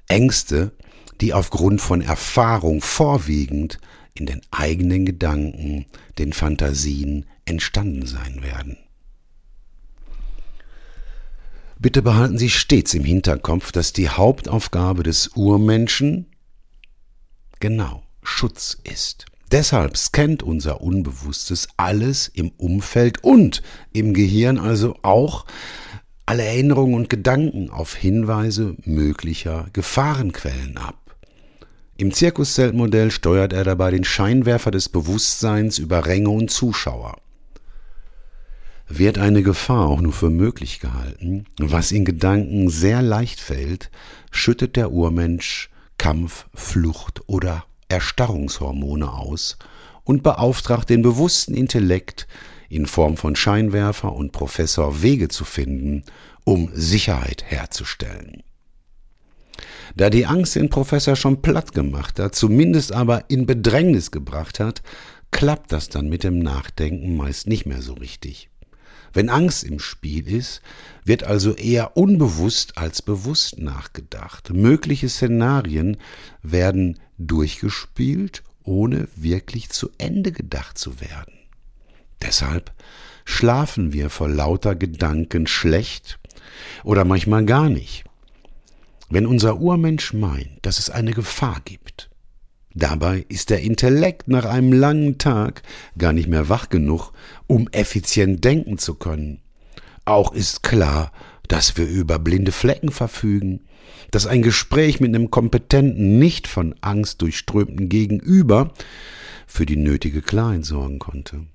Ängste, 0.08 0.72
die 1.20 1.34
aufgrund 1.34 1.80
von 1.80 2.00
Erfahrung 2.00 2.80
vorwiegend 2.80 3.78
in 4.14 4.26
den 4.26 4.40
eigenen 4.50 5.06
Gedanken, 5.06 5.86
den 6.18 6.32
Fantasien 6.32 7.26
entstanden 7.44 8.06
sein 8.06 8.42
werden. 8.42 8.78
Bitte 11.78 12.02
behalten 12.02 12.38
Sie 12.38 12.50
stets 12.50 12.94
im 12.94 13.04
Hinterkopf, 13.04 13.70
dass 13.70 13.92
die 13.92 14.08
Hauptaufgabe 14.08 15.04
des 15.04 15.28
Urmenschen 15.28 16.26
genau 17.60 18.02
Schutz 18.22 18.76
ist. 18.82 19.26
Deshalb 19.50 19.96
scannt 19.96 20.42
unser 20.42 20.82
Unbewusstes 20.82 21.68
alles 21.76 22.28
im 22.28 22.50
Umfeld 22.58 23.24
und 23.24 23.62
im 23.92 24.12
Gehirn, 24.12 24.58
also 24.58 24.96
auch 25.02 25.46
alle 26.26 26.44
Erinnerungen 26.44 26.94
und 26.94 27.08
Gedanken 27.08 27.70
auf 27.70 27.94
Hinweise 27.94 28.76
möglicher 28.84 29.66
Gefahrenquellen 29.72 30.76
ab. 30.76 31.16
Im 31.96 32.12
Zirkuszeltmodell 32.12 33.10
steuert 33.10 33.54
er 33.54 33.64
dabei 33.64 33.90
den 33.90 34.04
Scheinwerfer 34.04 34.70
des 34.70 34.90
Bewusstseins 34.90 35.78
über 35.78 36.04
Ränge 36.04 36.28
und 36.28 36.50
Zuschauer. 36.50 37.16
Wird 38.86 39.18
eine 39.18 39.42
Gefahr 39.42 39.86
auch 39.86 40.00
nur 40.00 40.12
für 40.12 40.30
möglich 40.30 40.80
gehalten, 40.80 41.46
was 41.58 41.90
in 41.90 42.04
Gedanken 42.04 42.68
sehr 42.68 43.02
leicht 43.02 43.40
fällt, 43.40 43.90
schüttet 44.30 44.76
der 44.76 44.92
Urmensch 44.92 45.70
Kampf, 45.96 46.46
Flucht 46.54 47.22
oder 47.26 47.64
Erstarrungshormone 47.88 49.12
aus 49.12 49.58
und 50.04 50.22
beauftragt 50.22 50.90
den 50.90 51.02
bewussten 51.02 51.54
Intellekt 51.54 52.26
in 52.68 52.86
Form 52.86 53.16
von 53.16 53.36
Scheinwerfer 53.36 54.12
und 54.12 54.32
Professor 54.32 55.02
Wege 55.02 55.28
zu 55.28 55.44
finden, 55.44 56.04
um 56.44 56.70
Sicherheit 56.74 57.44
herzustellen. 57.46 58.42
Da 59.96 60.10
die 60.10 60.26
Angst 60.26 60.54
den 60.54 60.70
Professor 60.70 61.16
schon 61.16 61.42
platt 61.42 61.72
gemacht 61.72 62.18
hat, 62.18 62.34
zumindest 62.34 62.92
aber 62.92 63.24
in 63.28 63.46
Bedrängnis 63.46 64.10
gebracht 64.10 64.60
hat, 64.60 64.82
klappt 65.30 65.72
das 65.72 65.88
dann 65.88 66.08
mit 66.08 66.24
dem 66.24 66.38
Nachdenken 66.38 67.16
meist 67.16 67.46
nicht 67.46 67.66
mehr 67.66 67.82
so 67.82 67.94
richtig. 67.94 68.50
Wenn 69.12 69.30
Angst 69.30 69.64
im 69.64 69.80
Spiel 69.80 70.28
ist, 70.28 70.60
wird 71.04 71.24
also 71.24 71.54
eher 71.54 71.96
unbewusst 71.96 72.76
als 72.76 73.00
bewusst 73.02 73.58
nachgedacht. 73.58 74.50
Mögliche 74.52 75.08
Szenarien 75.08 75.96
werden 76.42 76.98
durchgespielt, 77.18 78.42
ohne 78.62 79.08
wirklich 79.16 79.70
zu 79.70 79.90
Ende 79.98 80.32
gedacht 80.32 80.78
zu 80.78 81.00
werden. 81.00 81.34
Deshalb 82.22 82.72
schlafen 83.24 83.92
wir 83.92 84.10
vor 84.10 84.28
lauter 84.28 84.74
Gedanken 84.74 85.46
schlecht 85.46 86.18
oder 86.84 87.04
manchmal 87.04 87.44
gar 87.44 87.68
nicht. 87.68 88.04
Wenn 89.10 89.26
unser 89.26 89.58
Urmensch 89.58 90.12
meint, 90.12 90.50
dass 90.62 90.78
es 90.78 90.90
eine 90.90 91.12
Gefahr 91.12 91.60
gibt, 91.64 92.10
dabei 92.74 93.24
ist 93.28 93.50
der 93.50 93.60
Intellekt 93.60 94.28
nach 94.28 94.44
einem 94.44 94.72
langen 94.72 95.18
Tag 95.18 95.62
gar 95.96 96.12
nicht 96.12 96.28
mehr 96.28 96.48
wach 96.48 96.68
genug, 96.68 97.12
um 97.46 97.68
effizient 97.68 98.44
denken 98.44 98.78
zu 98.78 98.94
können. 98.94 99.40
Auch 100.04 100.32
ist 100.32 100.62
klar, 100.62 101.12
dass 101.48 101.76
wir 101.76 101.86
über 101.86 102.18
blinde 102.18 102.52
Flecken 102.52 102.90
verfügen, 102.90 103.60
dass 104.10 104.26
ein 104.26 104.42
Gespräch 104.42 105.00
mit 105.00 105.14
einem 105.14 105.30
kompetenten, 105.30 106.18
nicht 106.18 106.46
von 106.46 106.74
Angst 106.80 107.22
durchströmten 107.22 107.88
Gegenüber 107.88 108.72
für 109.46 109.66
die 109.66 109.76
nötige 109.76 110.22
Klarheit 110.22 110.64
sorgen 110.64 110.98
konnte. 110.98 111.46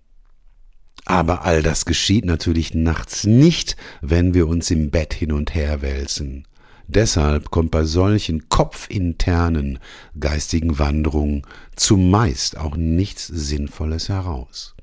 Aber 1.05 1.43
all 1.43 1.61
das 1.61 1.85
geschieht 1.85 2.25
natürlich 2.25 2.73
nachts 2.73 3.25
nicht, 3.25 3.75
wenn 4.01 4.33
wir 4.33 4.47
uns 4.47 4.71
im 4.71 4.89
Bett 4.89 5.13
hin 5.13 5.31
und 5.31 5.53
her 5.53 5.81
wälzen. 5.81 6.47
Deshalb 6.87 7.49
kommt 7.49 7.71
bei 7.71 7.83
solchen 7.83 8.49
kopfinternen 8.49 9.79
geistigen 10.19 10.79
Wanderungen 10.79 11.43
zumeist 11.75 12.57
auch 12.57 12.75
nichts 12.75 13.27
Sinnvolles 13.27 14.09
heraus. 14.09 14.75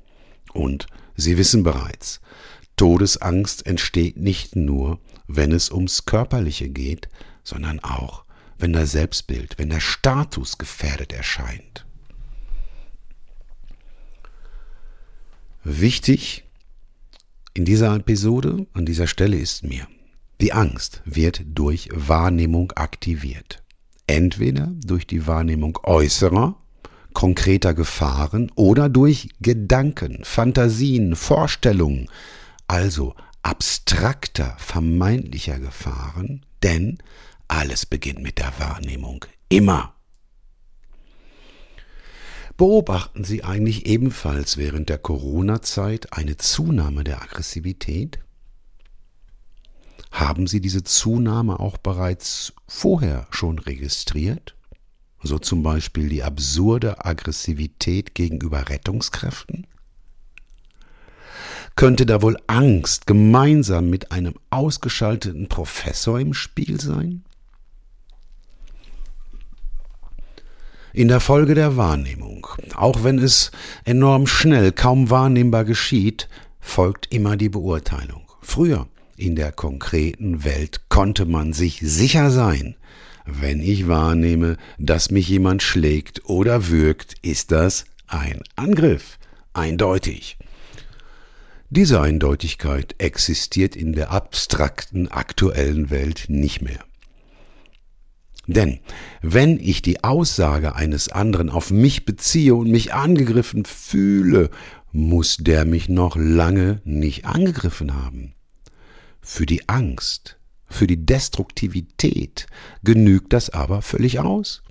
Und 0.53 0.87
Sie 1.15 1.37
wissen 1.37 1.63
bereits, 1.63 2.21
Todesangst 2.81 3.67
entsteht 3.67 4.17
nicht 4.17 4.55
nur, 4.55 4.99
wenn 5.27 5.51
es 5.51 5.69
ums 5.69 6.05
Körperliche 6.07 6.67
geht, 6.67 7.09
sondern 7.43 7.79
auch, 7.79 8.25
wenn 8.57 8.73
das 8.73 8.93
Selbstbild, 8.93 9.59
wenn 9.59 9.69
der 9.69 9.79
Status 9.79 10.57
gefährdet 10.57 11.13
erscheint. 11.13 11.85
Wichtig 15.63 16.43
in 17.53 17.65
dieser 17.65 17.95
Episode, 17.95 18.65
an 18.73 18.87
dieser 18.87 19.05
Stelle 19.05 19.37
ist 19.37 19.63
mir, 19.63 19.85
die 20.41 20.51
Angst 20.51 21.03
wird 21.05 21.43
durch 21.45 21.87
Wahrnehmung 21.93 22.71
aktiviert. 22.71 23.61
Entweder 24.07 24.71
durch 24.83 25.05
die 25.05 25.27
Wahrnehmung 25.27 25.77
äußerer, 25.83 26.55
konkreter 27.13 27.75
Gefahren 27.75 28.51
oder 28.55 28.89
durch 28.89 29.29
Gedanken, 29.39 30.23
Fantasien, 30.23 31.15
Vorstellungen, 31.15 32.09
also 32.71 33.15
abstrakter, 33.41 34.55
vermeintlicher 34.57 35.59
Gefahren, 35.59 36.45
denn 36.63 36.99
alles 37.49 37.85
beginnt 37.85 38.23
mit 38.23 38.37
der 38.37 38.53
Wahrnehmung. 38.59 39.25
Immer. 39.49 39.93
Beobachten 42.55 43.25
Sie 43.25 43.43
eigentlich 43.43 43.87
ebenfalls 43.87 44.55
während 44.55 44.87
der 44.87 44.99
Corona-Zeit 44.99 46.13
eine 46.13 46.37
Zunahme 46.37 47.03
der 47.03 47.21
Aggressivität? 47.21 48.19
Haben 50.09 50.47
Sie 50.47 50.61
diese 50.61 50.83
Zunahme 50.83 51.59
auch 51.59 51.77
bereits 51.77 52.53
vorher 52.69 53.27
schon 53.31 53.59
registriert? 53.59 54.55
So 55.21 55.39
zum 55.39 55.61
Beispiel 55.61 56.07
die 56.07 56.23
absurde 56.23 57.03
Aggressivität 57.05 58.15
gegenüber 58.15 58.69
Rettungskräften? 58.69 59.67
Könnte 61.75 62.05
da 62.05 62.21
wohl 62.21 62.37
Angst 62.47 63.07
gemeinsam 63.07 63.89
mit 63.89 64.11
einem 64.11 64.35
ausgeschalteten 64.49 65.47
Professor 65.49 66.19
im 66.19 66.33
Spiel 66.33 66.79
sein? 66.79 67.23
In 70.93 71.07
der 71.07 71.21
Folge 71.21 71.55
der 71.55 71.77
Wahrnehmung, 71.77 72.47
auch 72.75 73.03
wenn 73.03 73.17
es 73.17 73.51
enorm 73.85 74.27
schnell, 74.27 74.73
kaum 74.73 75.09
wahrnehmbar 75.09 75.63
geschieht, 75.63 76.27
folgt 76.59 77.11
immer 77.13 77.37
die 77.37 77.47
Beurteilung. 77.47 78.29
Früher, 78.41 78.87
in 79.15 79.37
der 79.37 79.53
konkreten 79.53 80.43
Welt, 80.43 80.81
konnte 80.89 81.25
man 81.25 81.53
sich 81.53 81.79
sicher 81.81 82.29
sein, 82.29 82.75
wenn 83.25 83.61
ich 83.61 83.87
wahrnehme, 83.87 84.57
dass 84.77 85.11
mich 85.11 85.29
jemand 85.29 85.63
schlägt 85.63 86.25
oder 86.25 86.67
würgt, 86.67 87.15
ist 87.21 87.51
das 87.51 87.85
ein 88.07 88.41
Angriff. 88.55 89.17
Eindeutig. 89.53 90.37
Diese 91.73 92.01
Eindeutigkeit 92.01 92.95
existiert 92.97 93.77
in 93.77 93.93
der 93.93 94.11
abstrakten 94.11 95.07
aktuellen 95.07 95.89
Welt 95.89 96.25
nicht 96.27 96.61
mehr. 96.61 96.83
Denn 98.45 98.81
wenn 99.21 99.57
ich 99.57 99.81
die 99.81 100.03
Aussage 100.03 100.75
eines 100.75 101.07
anderen 101.07 101.49
auf 101.49 101.71
mich 101.71 102.03
beziehe 102.03 102.55
und 102.55 102.69
mich 102.69 102.93
angegriffen 102.93 103.63
fühle, 103.63 104.49
muss 104.91 105.37
der 105.37 105.63
mich 105.63 105.87
noch 105.87 106.17
lange 106.17 106.81
nicht 106.83 107.23
angegriffen 107.23 107.95
haben. 107.95 108.33
Für 109.21 109.45
die 109.45 109.69
Angst, 109.69 110.37
für 110.67 110.87
die 110.87 111.05
Destruktivität 111.05 112.47
genügt 112.83 113.31
das 113.31 113.49
aber 113.49 113.81
völlig 113.81 114.19
aus. 114.19 114.61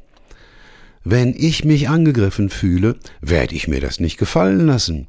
Wenn 1.03 1.33
ich 1.35 1.65
mich 1.65 1.89
angegriffen 1.89 2.51
fühle, 2.51 2.99
werde 3.23 3.55
ich 3.55 3.69
mir 3.69 3.81
das 3.81 4.01
nicht 4.01 4.19
gefallen 4.19 4.67
lassen. 4.67 5.09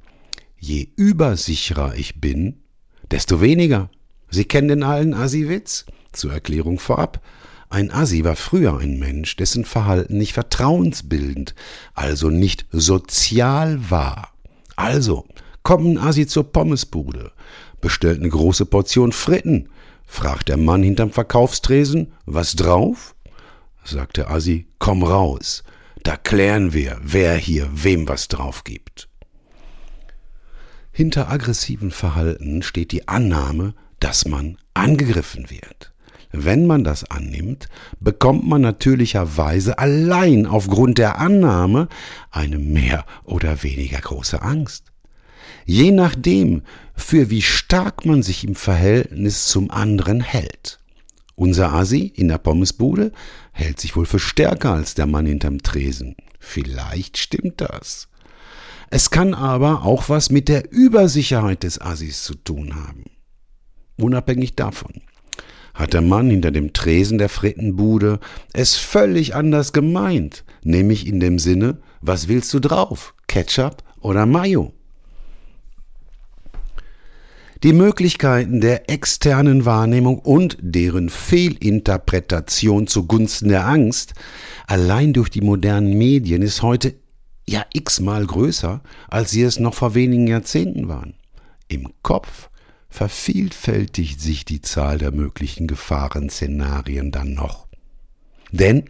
Je 0.63 0.89
übersicherer 0.95 1.95
ich 1.95 2.21
bin, 2.21 2.61
desto 3.09 3.41
weniger. 3.41 3.89
Sie 4.29 4.45
kennen 4.45 4.67
den 4.67 4.83
alten 4.83 5.15
Assi-Witz? 5.15 5.87
Zur 6.11 6.33
Erklärung 6.33 6.77
vorab. 6.77 7.19
Ein 7.71 7.89
Assi 7.89 8.23
war 8.23 8.35
früher 8.35 8.77
ein 8.77 8.99
Mensch, 8.99 9.35
dessen 9.37 9.65
Verhalten 9.65 10.19
nicht 10.19 10.33
vertrauensbildend, 10.33 11.55
also 11.95 12.29
nicht 12.29 12.67
sozial 12.71 13.89
war. 13.89 14.33
Also, 14.75 15.25
kommt 15.63 15.85
ein 15.85 15.97
Assi 15.97 16.27
zur 16.27 16.51
Pommesbude, 16.51 17.31
bestellt 17.81 18.19
eine 18.19 18.29
große 18.29 18.67
Portion 18.67 19.13
Fritten, 19.13 19.69
fragt 20.05 20.49
der 20.49 20.57
Mann 20.57 20.83
hinterm 20.83 21.09
Verkaufstresen, 21.09 22.13
was 22.27 22.55
drauf? 22.55 23.15
Sagt 23.83 24.17
der 24.17 24.29
Assi, 24.29 24.67
komm 24.77 25.01
raus, 25.01 25.63
da 26.03 26.17
klären 26.17 26.71
wir, 26.73 26.99
wer 27.01 27.35
hier 27.35 27.67
wem 27.73 28.07
was 28.07 28.27
drauf 28.27 28.63
gibt. 28.63 29.07
Hinter 30.91 31.29
aggressiven 31.29 31.91
Verhalten 31.91 32.61
steht 32.63 32.91
die 32.91 33.07
Annahme, 33.07 33.73
dass 33.99 34.27
man 34.27 34.57
angegriffen 34.73 35.49
wird. 35.49 35.93
Wenn 36.33 36.65
man 36.65 36.83
das 36.83 37.09
annimmt, 37.09 37.67
bekommt 37.99 38.47
man 38.47 38.61
natürlicherweise 38.61 39.77
allein 39.77 40.45
aufgrund 40.45 40.97
der 40.97 41.19
Annahme 41.19 41.87
eine 42.29 42.57
mehr 42.57 43.05
oder 43.23 43.63
weniger 43.63 43.99
große 43.99 44.41
Angst. 44.41 44.91
Je 45.65 45.91
nachdem, 45.91 46.63
für 46.95 47.29
wie 47.29 47.41
stark 47.41 48.05
man 48.05 48.23
sich 48.23 48.43
im 48.43 48.55
Verhältnis 48.55 49.47
zum 49.47 49.71
anderen 49.71 50.21
hält. 50.21 50.79
Unser 51.35 51.73
Asi 51.73 52.11
in 52.15 52.27
der 52.27 52.37
Pommesbude 52.37 53.11
hält 53.51 53.79
sich 53.79 53.95
wohl 53.95 54.05
für 54.05 54.19
stärker 54.19 54.73
als 54.73 54.93
der 54.93 55.07
Mann 55.07 55.25
hinterm 55.25 55.61
Tresen. 55.61 56.15
Vielleicht 56.39 57.17
stimmt 57.17 57.61
das. 57.61 58.07
Es 58.93 59.09
kann 59.09 59.33
aber 59.33 59.85
auch 59.85 60.09
was 60.09 60.31
mit 60.31 60.49
der 60.49 60.69
Übersicherheit 60.69 61.63
des 61.63 61.79
Assis 61.79 62.23
zu 62.23 62.35
tun 62.35 62.75
haben. 62.75 63.05
Unabhängig 63.97 64.57
davon 64.57 65.01
hat 65.73 65.93
der 65.93 66.01
Mann 66.01 66.29
hinter 66.29 66.51
dem 66.51 66.73
Tresen 66.73 67.17
der 67.17 67.29
Frittenbude 67.29 68.19
es 68.51 68.75
völlig 68.75 69.33
anders 69.33 69.71
gemeint, 69.71 70.43
nämlich 70.63 71.07
in 71.07 71.21
dem 71.21 71.39
Sinne, 71.39 71.77
was 72.01 72.27
willst 72.27 72.53
du 72.53 72.59
drauf? 72.59 73.15
Ketchup 73.27 73.81
oder 74.01 74.25
Mayo? 74.25 74.73
Die 77.63 77.73
Möglichkeiten 77.73 78.59
der 78.59 78.89
externen 78.89 79.63
Wahrnehmung 79.63 80.19
und 80.19 80.57
deren 80.59 81.07
Fehlinterpretation 81.07 82.87
zugunsten 82.87 83.47
der 83.47 83.65
Angst 83.67 84.15
allein 84.67 85.13
durch 85.13 85.29
die 85.29 85.41
modernen 85.41 85.97
Medien 85.97 86.41
ist 86.41 86.61
heute 86.61 86.95
ja 87.47 87.65
x-mal 87.73 88.25
größer, 88.25 88.81
als 89.09 89.31
sie 89.31 89.43
es 89.43 89.59
noch 89.59 89.73
vor 89.73 89.95
wenigen 89.95 90.27
Jahrzehnten 90.27 90.87
waren. 90.87 91.15
Im 91.67 91.89
Kopf 92.01 92.49
vervielfältigt 92.89 94.19
sich 94.19 94.45
die 94.45 94.61
Zahl 94.61 94.97
der 94.97 95.11
möglichen 95.11 95.67
Gefahrenszenarien 95.67 97.11
dann 97.11 97.33
noch. 97.33 97.67
Denn 98.51 98.89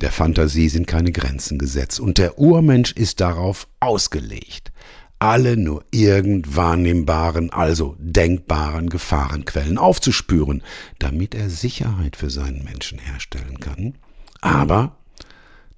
der 0.00 0.10
Fantasie 0.10 0.68
sind 0.68 0.88
keine 0.88 1.12
Grenzen 1.12 1.58
gesetzt 1.58 2.00
und 2.00 2.18
der 2.18 2.38
Urmensch 2.38 2.92
ist 2.92 3.20
darauf 3.20 3.68
ausgelegt, 3.78 4.72
alle 5.20 5.56
nur 5.56 5.84
irgend 5.90 6.56
wahrnehmbaren, 6.56 7.50
also 7.50 7.96
denkbaren 7.98 8.88
Gefahrenquellen 8.88 9.78
aufzuspüren, 9.78 10.62
damit 10.98 11.34
er 11.34 11.50
Sicherheit 11.50 12.16
für 12.16 12.30
seinen 12.30 12.64
Menschen 12.64 12.98
herstellen 12.98 13.58
kann. 13.60 13.94
Aber, 14.40 14.96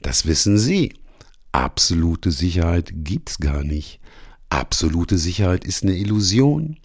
das 0.03 0.27
wissen 0.27 0.59
Sie, 0.59 0.94
absolute 1.52 2.30
Sicherheit 2.30 2.92
gibt's 2.94 3.38
gar 3.38 3.64
nicht. 3.64 4.00
Absolute 4.48 5.18
Sicherheit 5.18 5.64
ist 5.64 5.82
eine 5.82 5.96
Illusion. 5.96 6.78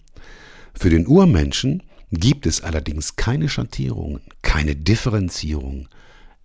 Für 0.74 0.90
den 0.90 1.06
Urmenschen 1.06 1.82
gibt 2.12 2.46
es 2.46 2.60
allerdings 2.62 3.16
keine 3.16 3.48
Schattierungen, 3.48 4.20
keine 4.42 4.76
Differenzierung. 4.76 5.88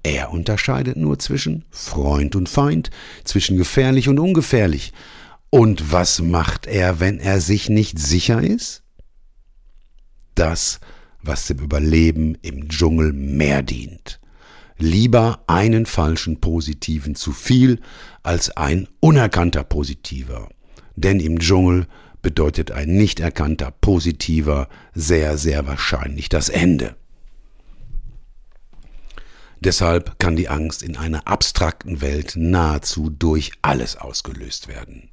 Er 0.03 0.31
unterscheidet 0.31 0.97
nur 0.97 1.19
zwischen 1.19 1.65
Freund 1.69 2.35
und 2.35 2.49
Feind, 2.49 2.89
zwischen 3.23 3.57
gefährlich 3.57 4.09
und 4.09 4.19
ungefährlich. 4.19 4.93
Und 5.51 5.91
was 5.91 6.21
macht 6.21 6.65
er, 6.65 6.99
wenn 6.99 7.19
er 7.19 7.41
sich 7.41 7.69
nicht 7.69 7.99
sicher 7.99 8.41
ist? 8.41 8.83
Das, 10.33 10.79
was 11.21 11.47
dem 11.47 11.59
Überleben 11.59 12.35
im 12.41 12.69
Dschungel 12.69 13.13
mehr 13.13 13.61
dient. 13.61 14.20
Lieber 14.81 15.43
einen 15.45 15.85
falschen 15.85 16.41
Positiven 16.41 17.13
zu 17.13 17.33
viel 17.33 17.79
als 18.23 18.49
ein 18.57 18.87
unerkannter 18.99 19.63
Positiver. 19.63 20.49
Denn 20.95 21.19
im 21.19 21.37
Dschungel 21.37 21.85
bedeutet 22.23 22.71
ein 22.71 22.89
nicht 22.89 23.19
erkannter 23.19 23.69
Positiver 23.69 24.69
sehr, 24.95 25.37
sehr 25.37 25.67
wahrscheinlich 25.67 26.29
das 26.29 26.49
Ende. 26.49 26.95
Deshalb 29.59 30.17
kann 30.17 30.35
die 30.35 30.49
Angst 30.49 30.81
in 30.81 30.97
einer 30.97 31.27
abstrakten 31.27 32.01
Welt 32.01 32.33
nahezu 32.35 33.11
durch 33.11 33.51
alles 33.61 33.97
ausgelöst 33.97 34.67
werden. 34.67 35.11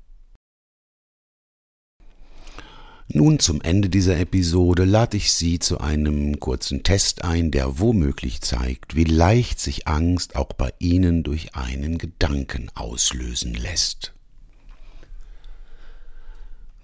Nun 3.10 3.38
zum 3.38 3.62
Ende 3.62 3.88
dieser 3.88 4.18
Episode 4.18 4.84
lade 4.84 5.16
ich 5.16 5.32
Sie 5.32 5.58
zu 5.58 5.80
einem 5.80 6.38
kurzen 6.40 6.82
Test 6.82 7.24
ein, 7.24 7.50
der 7.50 7.80
womöglich 7.80 8.42
zeigt, 8.42 8.96
wie 8.96 9.04
leicht 9.04 9.60
sich 9.60 9.88
Angst 9.88 10.36
auch 10.36 10.52
bei 10.52 10.74
Ihnen 10.78 11.22
durch 11.22 11.54
einen 11.54 11.96
Gedanken 11.96 12.70
auslösen 12.74 13.54
lässt. 13.54 14.12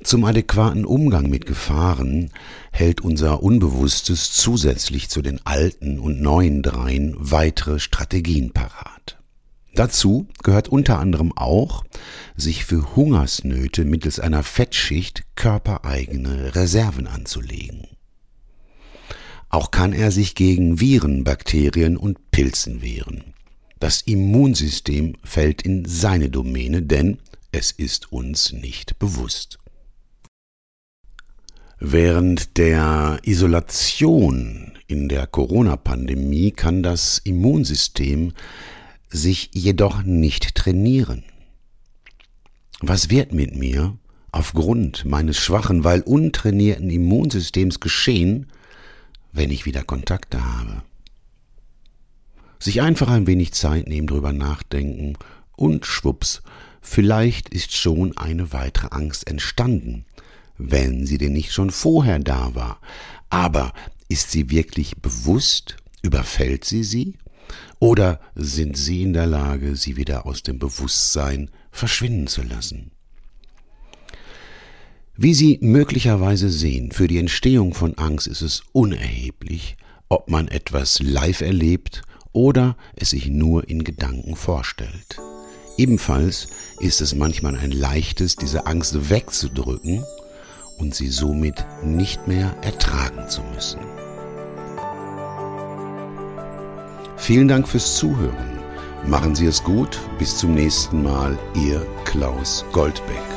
Zum 0.03 0.25
adäquaten 0.25 0.87
Umgang 0.87 1.29
mit 1.29 1.45
Gefahren 1.45 2.31
hält 2.73 3.03
unser 3.03 3.43
Unbewusstes 3.43 4.33
zusätzlich 4.33 5.11
zu 5.11 5.21
den 5.21 5.45
alten 5.45 5.99
und 5.99 6.23
neuen 6.23 6.63
dreien 6.63 7.15
weitere 7.19 7.79
Strategien 7.79 8.53
parat. 8.53 9.19
Dazu 9.75 10.29
gehört 10.43 10.69
unter 10.69 11.01
anderem 11.01 11.33
auch, 11.37 11.85
sich 12.37 12.65
für 12.65 12.95
Hungersnöte 12.95 13.85
mittels 13.85 14.21
einer 14.21 14.43
Fettschicht 14.43 15.25
körpereigene 15.35 16.55
Reserven 16.55 17.07
anzulegen. 17.07 17.89
Auch 19.49 19.71
kann 19.71 19.93
er 19.93 20.11
sich 20.11 20.35
gegen 20.35 20.81
Viren, 20.81 21.25
Bakterien 21.25 21.97
und 21.97 22.31
Pilzen 22.31 22.83
wehren. 22.83 23.35
Das 23.81 24.03
Immunsystem 24.03 25.17
fällt 25.23 25.63
in 25.63 25.85
seine 25.85 26.31
Domäne, 26.31 26.83
denn 26.83 27.19
es 27.53 27.71
ist 27.71 28.13
uns 28.13 28.53
nicht 28.53 28.99
bewusst. 28.99 29.59
Während 31.79 32.57
der 32.57 33.19
Isolation 33.25 34.73
in 34.87 35.09
der 35.09 35.27
Corona-Pandemie 35.27 36.53
kann 36.53 36.83
das 36.83 37.19
Immunsystem 37.19 38.33
sich 39.15 39.51
jedoch 39.53 40.03
nicht 40.03 40.57
trainieren. 40.57 41.23
Was 42.81 43.11
wird 43.11 43.33
mit 43.33 43.55
mir 43.55 43.97
aufgrund 44.33 45.05
meines 45.05 45.39
schwachen, 45.39 45.85
weil 45.85 46.01
untrainierten 46.01 46.91
Immunsystems 46.91 47.79
geschehen, 47.79 48.49
wenn 49.33 49.51
ich 49.51 49.67
wieder 49.67 49.85
Kontakte 49.85 50.45
habe? 50.45 50.83
Sich 52.59 52.83
einfach 52.83 53.09
ein 53.09 53.29
wenig 53.29 53.53
Zeit 53.53 53.87
nehmen, 53.87 54.09
drüber 54.09 54.33
nachdenken 54.33 55.17
und 55.57 55.87
schwupps, 55.87 56.43
vielleicht 56.81 57.49
ist 57.51 57.75
schon 57.75 58.17
eine 58.17 58.53
weitere 58.53 58.89
Angst 58.91 59.29
entstanden, 59.29 60.07
wenn 60.59 61.07
sie 61.07 61.19
denn 61.19 61.33
nicht 61.35 61.53
schon 61.53 61.71
vorher 61.71 62.19
da 62.19 62.55
war. 62.57 62.81
Aber 63.31 63.73
ist 64.09 64.33
sie 64.33 64.51
wirklich 64.51 64.97
bewusst? 64.97 65.77
Überfällt 66.03 66.65
sie 66.65 66.83
sie? 66.83 67.17
Oder 67.79 68.21
sind 68.35 68.77
sie 68.77 69.03
in 69.03 69.13
der 69.13 69.27
Lage, 69.27 69.77
sie 69.77 69.97
wieder 69.97 70.27
aus 70.27 70.43
dem 70.43 70.59
Bewusstsein 70.59 71.51
verschwinden 71.71 72.27
zu 72.27 72.43
lassen? 72.43 72.91
Wie 75.17 75.33
Sie 75.33 75.59
möglicherweise 75.63 76.51
sehen, 76.51 76.91
für 76.91 77.07
die 77.07 77.19
Entstehung 77.19 77.73
von 77.73 77.97
Angst 77.99 78.27
ist 78.27 78.43
es 78.43 78.65
unerheblich, 78.73 79.77
ob 80.09 80.29
man 80.29 80.49
etwas 80.49 81.01
live 81.01 81.41
erlebt 81.41 82.03
oder 82.33 82.77
es 82.97 83.11
sich 83.11 83.29
nur 83.29 83.69
in 83.69 83.85
Gedanken 83.85 84.35
vorstellt. 84.35 85.21
Ebenfalls 85.77 86.49
ist 86.81 87.01
es 87.01 87.15
manchmal 87.15 87.57
ein 87.57 87.71
leichtes, 87.71 88.35
diese 88.37 88.67
Angst 88.67 89.09
wegzudrücken 89.09 90.05
und 90.79 90.95
sie 90.95 91.09
somit 91.09 91.65
nicht 91.85 92.27
mehr 92.27 92.57
ertragen 92.63 93.29
zu 93.29 93.43
müssen. 93.55 93.81
Vielen 97.25 97.49
Dank 97.49 97.67
fürs 97.67 97.97
Zuhören. 97.97 98.61
Machen 99.07 99.35
Sie 99.35 99.47
es 99.47 99.65
gut. 99.65 99.99
Bis 100.19 100.37
zum 100.37 100.53
nächsten 100.53 101.03
Mal. 101.03 101.39
Ihr 101.55 101.81
Klaus 102.05 102.67
Goldbeck. 102.71 103.34